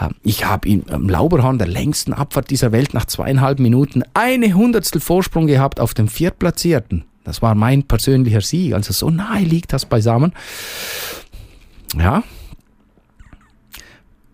Ähm, 0.00 0.14
ich 0.22 0.44
habe 0.44 0.68
im 0.68 1.08
Lauberhorn 1.08 1.58
der 1.58 1.68
längsten 1.68 2.12
Abfahrt 2.12 2.50
dieser 2.50 2.72
Welt 2.72 2.94
nach 2.94 3.06
zweieinhalb 3.06 3.58
Minuten 3.58 4.02
eine 4.14 4.54
Hundertstel 4.54 5.00
Vorsprung 5.00 5.46
gehabt 5.46 5.80
auf 5.80 5.94
dem 5.94 6.08
Viertplatzierten. 6.08 7.04
Das 7.24 7.42
war 7.42 7.54
mein 7.54 7.84
persönlicher 7.84 8.40
Sieg. 8.40 8.74
Also 8.74 8.92
so 8.92 9.10
nahe 9.10 9.44
liegt 9.44 9.72
das 9.72 9.86
beisammen. 9.86 10.32
Ja. 11.96 12.22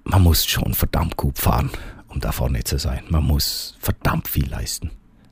Man 0.04 0.22
muss 0.22 0.46
schon 0.46 0.72
verdammt 0.72 1.16
gut 1.16 1.38
fahren, 1.38 1.70
um 2.08 2.20
da 2.20 2.30
vorne 2.30 2.62
zu 2.62 2.78
sein. 2.78 3.02
Man 3.08 3.24
muss 3.24 3.76
verdammt 3.80 4.28
viel 4.28 4.48
leisten. 4.48 4.90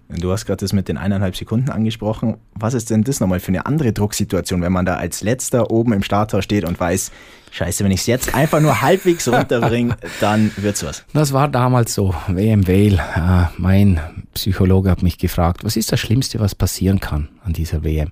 Du 0.08 0.30
hast 0.32 0.44
gerade 0.44 0.60
das 0.60 0.72
mit 0.72 0.88
den 0.88 0.98
eineinhalb 0.98 1.34
Sekunden 1.34 1.70
angesprochen. 1.70 2.36
Was 2.54 2.74
ist 2.74 2.90
denn 2.90 3.04
das 3.04 3.20
nochmal 3.20 3.40
für 3.40 3.48
eine 3.48 3.66
andere 3.66 3.92
Drucksituation, 3.92 4.60
wenn 4.60 4.72
man 4.72 4.84
da 4.84 4.96
als 4.96 5.22
letzter 5.22 5.70
oben 5.70 5.92
im 5.92 6.02
Starttor 6.02 6.42
steht 6.42 6.64
und 6.64 6.78
weiß, 6.78 7.10
scheiße, 7.50 7.84
wenn 7.84 7.90
ich 7.90 8.00
es 8.00 8.06
jetzt 8.06 8.34
einfach 8.34 8.60
nur 8.60 8.82
halbwegs 8.82 9.26
runterbringe, 9.32 9.96
dann 10.20 10.52
wird's 10.56 10.84
was. 10.84 11.04
Das 11.14 11.32
war 11.32 11.48
damals 11.48 11.94
so, 11.94 12.14
WM 12.28 12.66
Wales. 12.68 12.98
Äh, 12.98 13.46
mein 13.56 14.00
Psychologe 14.34 14.90
hat 14.90 15.02
mich 15.02 15.18
gefragt, 15.18 15.64
was 15.64 15.76
ist 15.76 15.90
das 15.90 16.00
Schlimmste, 16.00 16.38
was 16.38 16.54
passieren 16.54 17.00
kann 17.00 17.28
an 17.42 17.54
dieser 17.54 17.82
WM? 17.82 18.10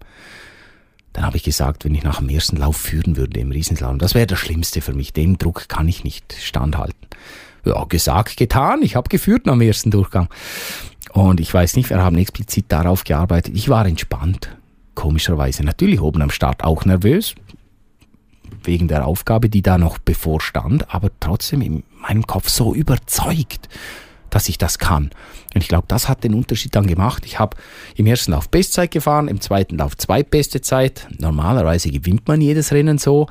Dann 1.12 1.26
habe 1.26 1.36
ich 1.36 1.42
gesagt, 1.42 1.84
wenn 1.84 1.94
ich 1.94 2.04
nach 2.04 2.20
dem 2.20 2.30
ersten 2.30 2.56
Lauf 2.56 2.76
führen 2.76 3.18
würde 3.18 3.38
im 3.38 3.50
Riesenslalom, 3.50 3.98
das 3.98 4.14
wäre 4.14 4.26
das 4.26 4.38
Schlimmste 4.38 4.80
für 4.80 4.94
mich. 4.94 5.12
Dem 5.12 5.36
Druck 5.36 5.68
kann 5.68 5.86
ich 5.86 6.04
nicht 6.04 6.32
standhalten. 6.32 7.06
Ja, 7.64 7.84
gesagt, 7.84 8.36
getan. 8.36 8.82
Ich 8.82 8.96
habe 8.96 9.08
geführt 9.08 9.46
dem 9.46 9.60
ersten 9.60 9.90
Durchgang. 9.90 10.28
Und 11.12 11.40
ich 11.40 11.52
weiß 11.52 11.76
nicht, 11.76 11.90
wir 11.90 12.02
haben 12.02 12.16
explizit 12.16 12.66
darauf 12.68 13.04
gearbeitet. 13.04 13.54
Ich 13.54 13.68
war 13.68 13.86
entspannt, 13.86 14.56
komischerweise. 14.94 15.64
Natürlich 15.64 16.00
oben 16.00 16.22
am 16.22 16.30
Start 16.30 16.64
auch 16.64 16.84
nervös, 16.84 17.34
wegen 18.64 18.88
der 18.88 19.06
Aufgabe, 19.06 19.48
die 19.48 19.62
da 19.62 19.78
noch 19.78 19.98
bevorstand, 19.98 20.92
aber 20.94 21.10
trotzdem 21.20 21.62
in 21.62 21.82
meinem 22.00 22.26
Kopf 22.26 22.48
so 22.48 22.74
überzeugt, 22.74 23.68
dass 24.30 24.48
ich 24.48 24.56
das 24.58 24.78
kann. 24.78 25.10
Und 25.54 25.60
ich 25.60 25.68
glaube, 25.68 25.84
das 25.88 26.08
hat 26.08 26.24
den 26.24 26.34
Unterschied 26.34 26.74
dann 26.74 26.86
gemacht. 26.86 27.26
Ich 27.26 27.38
habe 27.38 27.56
im 27.96 28.06
ersten 28.06 28.32
Lauf 28.32 28.48
Bestzeit 28.48 28.90
gefahren, 28.90 29.28
im 29.28 29.40
zweiten 29.40 29.76
Lauf 29.76 29.96
zweitbeste 29.96 30.62
Zeit. 30.62 31.06
Normalerweise 31.18 31.90
gewinnt 31.90 32.26
man 32.26 32.40
jedes 32.40 32.72
Rennen 32.72 32.98
so. 32.98 33.28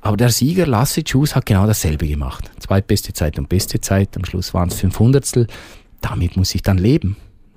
Aber 0.00 0.16
der 0.16 0.30
Sieger 0.30 0.66
Lasse 0.66 1.02
Schuss 1.06 1.34
hat 1.34 1.46
genau 1.46 1.66
dasselbe 1.66 2.06
gemacht. 2.06 2.50
Zweitbeste 2.60 3.12
Zeit 3.12 3.38
und 3.38 3.48
beste 3.48 3.80
Zeit. 3.80 4.16
Am 4.16 4.24
Schluss 4.24 4.54
waren 4.54 4.68
es 4.68 4.74
500 4.80 5.48
damit 6.00 6.36
muss 6.36 6.54
ich 6.54 6.62
dann 6.62 6.78
leben. 6.78 7.16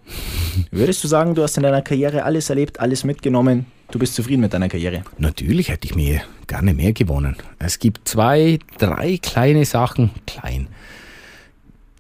Würdest 0.72 1.04
du 1.04 1.08
sagen, 1.08 1.36
du 1.36 1.44
hast 1.44 1.58
in 1.58 1.64
deiner 1.64 1.82
Karriere 1.82 2.24
alles 2.24 2.50
erlebt, 2.50 2.80
alles 2.80 3.04
mitgenommen? 3.04 3.66
Du 3.92 4.00
bist 4.00 4.16
zufrieden 4.16 4.42
mit 4.42 4.54
deiner 4.54 4.70
Karriere? 4.70 5.04
Natürlich 5.18 5.70
hätte 5.70 5.88
ich 5.88 5.96
mir 5.96 6.22
gerne 6.48 6.74
mehr 6.74 6.94
gewonnen. 6.94 7.36
Es 7.58 7.80
gibt 7.80 8.08
zwei, 8.08 8.60
drei 8.78 9.18
kleine 9.18 9.66
Sachen, 9.66 10.12
klein, 10.28 10.68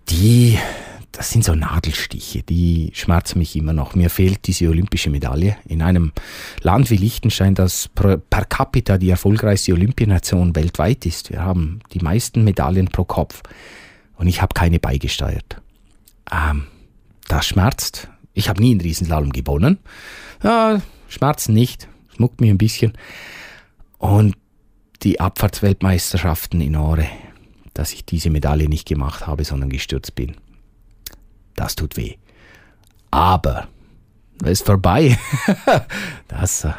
die, 0.09 0.57
das 1.11 1.31
sind 1.31 1.43
so 1.43 1.55
Nadelstiche, 1.55 2.43
die 2.43 2.91
schmerzen 2.93 3.39
mich 3.39 3.55
immer 3.55 3.73
noch. 3.73 3.95
Mir 3.95 4.09
fehlt 4.09 4.45
diese 4.47 4.69
olympische 4.69 5.09
Medaille. 5.09 5.57
In 5.65 5.81
einem 5.81 6.11
Land 6.61 6.89
wie 6.91 6.97
Liechtenstein, 6.97 7.55
das 7.55 7.89
per 7.89 8.45
capita 8.45 8.97
die 8.97 9.09
erfolgreichste 9.09 9.73
Olympianation 9.73 10.55
weltweit 10.55 11.05
ist. 11.05 11.31
Wir 11.31 11.41
haben 11.41 11.79
die 11.93 11.99
meisten 11.99 12.43
Medaillen 12.43 12.87
pro 12.87 13.05
Kopf. 13.05 13.41
Und 14.17 14.27
ich 14.27 14.41
habe 14.41 14.53
keine 14.53 14.79
beigesteuert. 14.79 15.61
Ähm, 16.31 16.67
das 17.27 17.47
schmerzt. 17.47 18.09
Ich 18.33 18.47
habe 18.47 18.61
nie 18.61 18.71
einen 18.71 18.81
Riesenslalom 18.81 19.31
gewonnen. 19.31 19.79
Ja, 20.43 20.81
Schmerzen 21.07 21.53
nicht. 21.53 21.87
Schmuckt 22.15 22.39
mir 22.39 22.53
ein 22.53 22.57
bisschen. 22.57 22.93
Und 23.97 24.35
die 25.01 25.19
Abfahrtsweltmeisterschaften 25.19 26.61
in 26.61 26.75
Ore, 26.75 27.07
dass 27.73 27.93
ich 27.93 28.05
diese 28.05 28.29
Medaille 28.29 28.69
nicht 28.69 28.87
gemacht 28.87 29.25
habe, 29.25 29.43
sondern 29.43 29.69
gestürzt 29.69 30.15
bin. 30.15 30.35
Das 31.59 31.75
tut 31.75 31.97
weh. 31.97 32.15
Aber 33.11 33.67
das 34.37 34.51
ist 34.51 34.65
vorbei. 34.65 35.19
das, 36.29 36.63
äh, 36.63 36.71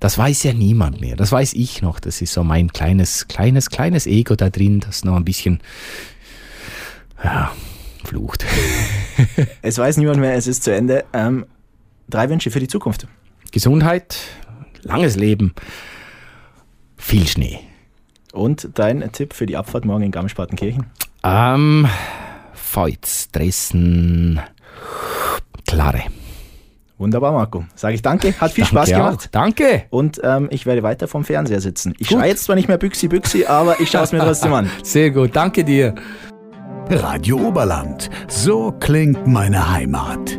das 0.00 0.16
weiß 0.16 0.44
ja 0.44 0.54
niemand 0.54 1.02
mehr. 1.02 1.16
Das 1.16 1.32
weiß 1.32 1.52
ich 1.52 1.82
noch. 1.82 2.00
Das 2.00 2.22
ist 2.22 2.32
so 2.32 2.42
mein 2.42 2.72
kleines, 2.72 3.28
kleines, 3.28 3.68
kleines 3.68 4.06
Ego 4.06 4.34
da 4.34 4.48
drin, 4.48 4.80
das 4.80 5.04
noch 5.04 5.16
ein 5.16 5.26
bisschen 5.26 5.60
ja, 7.22 7.52
flucht. 8.04 8.46
es 9.60 9.76
weiß 9.76 9.98
niemand 9.98 10.18
mehr, 10.20 10.32
es 10.34 10.46
ist 10.46 10.64
zu 10.64 10.74
Ende. 10.74 11.04
Ähm, 11.12 11.44
drei 12.08 12.30
Wünsche 12.30 12.50
für 12.50 12.60
die 12.60 12.68
Zukunft. 12.68 13.06
Gesundheit, 13.52 14.16
langes 14.80 15.16
Leben, 15.16 15.52
viel 16.96 17.26
Schnee. 17.26 17.58
Und 18.32 18.70
dein 18.72 19.12
Tipp 19.12 19.34
für 19.34 19.44
die 19.44 19.58
Abfahrt 19.58 19.84
morgen 19.84 20.04
in 20.04 20.10
Garmisch-Partenkirchen? 20.10 20.86
Ähm, 21.22 21.86
Feuz, 22.76 23.30
Dresden, 23.32 24.38
Klare. 25.66 26.02
Wunderbar, 26.98 27.32
Marco. 27.32 27.64
Sage 27.74 27.94
ich 27.94 28.02
danke, 28.02 28.34
hat 28.38 28.52
viel 28.52 28.64
danke 28.64 28.76
Spaß 28.76 28.88
gemacht. 28.90 29.20
Auch. 29.22 29.30
Danke. 29.30 29.84
Und 29.88 30.20
ähm, 30.22 30.48
ich 30.50 30.66
werde 30.66 30.82
weiter 30.82 31.08
vom 31.08 31.24
Fernseher 31.24 31.62
sitzen. 31.62 31.94
Ich 31.98 32.10
schreie 32.10 32.28
jetzt 32.28 32.44
zwar 32.44 32.54
nicht 32.54 32.68
mehr 32.68 32.76
Büchsi 32.76 33.08
Büchsi, 33.08 33.46
aber 33.46 33.80
ich 33.80 33.90
schaue 33.90 34.02
es 34.02 34.12
mir 34.12 34.18
trotzdem 34.18 34.52
an. 34.52 34.70
Sehr 34.82 35.10
gut, 35.10 35.34
danke 35.34 35.64
dir. 35.64 35.94
Radio 36.90 37.38
Oberland. 37.38 38.10
So 38.28 38.72
klingt 38.78 39.26
meine 39.26 39.72
Heimat. 39.72 40.38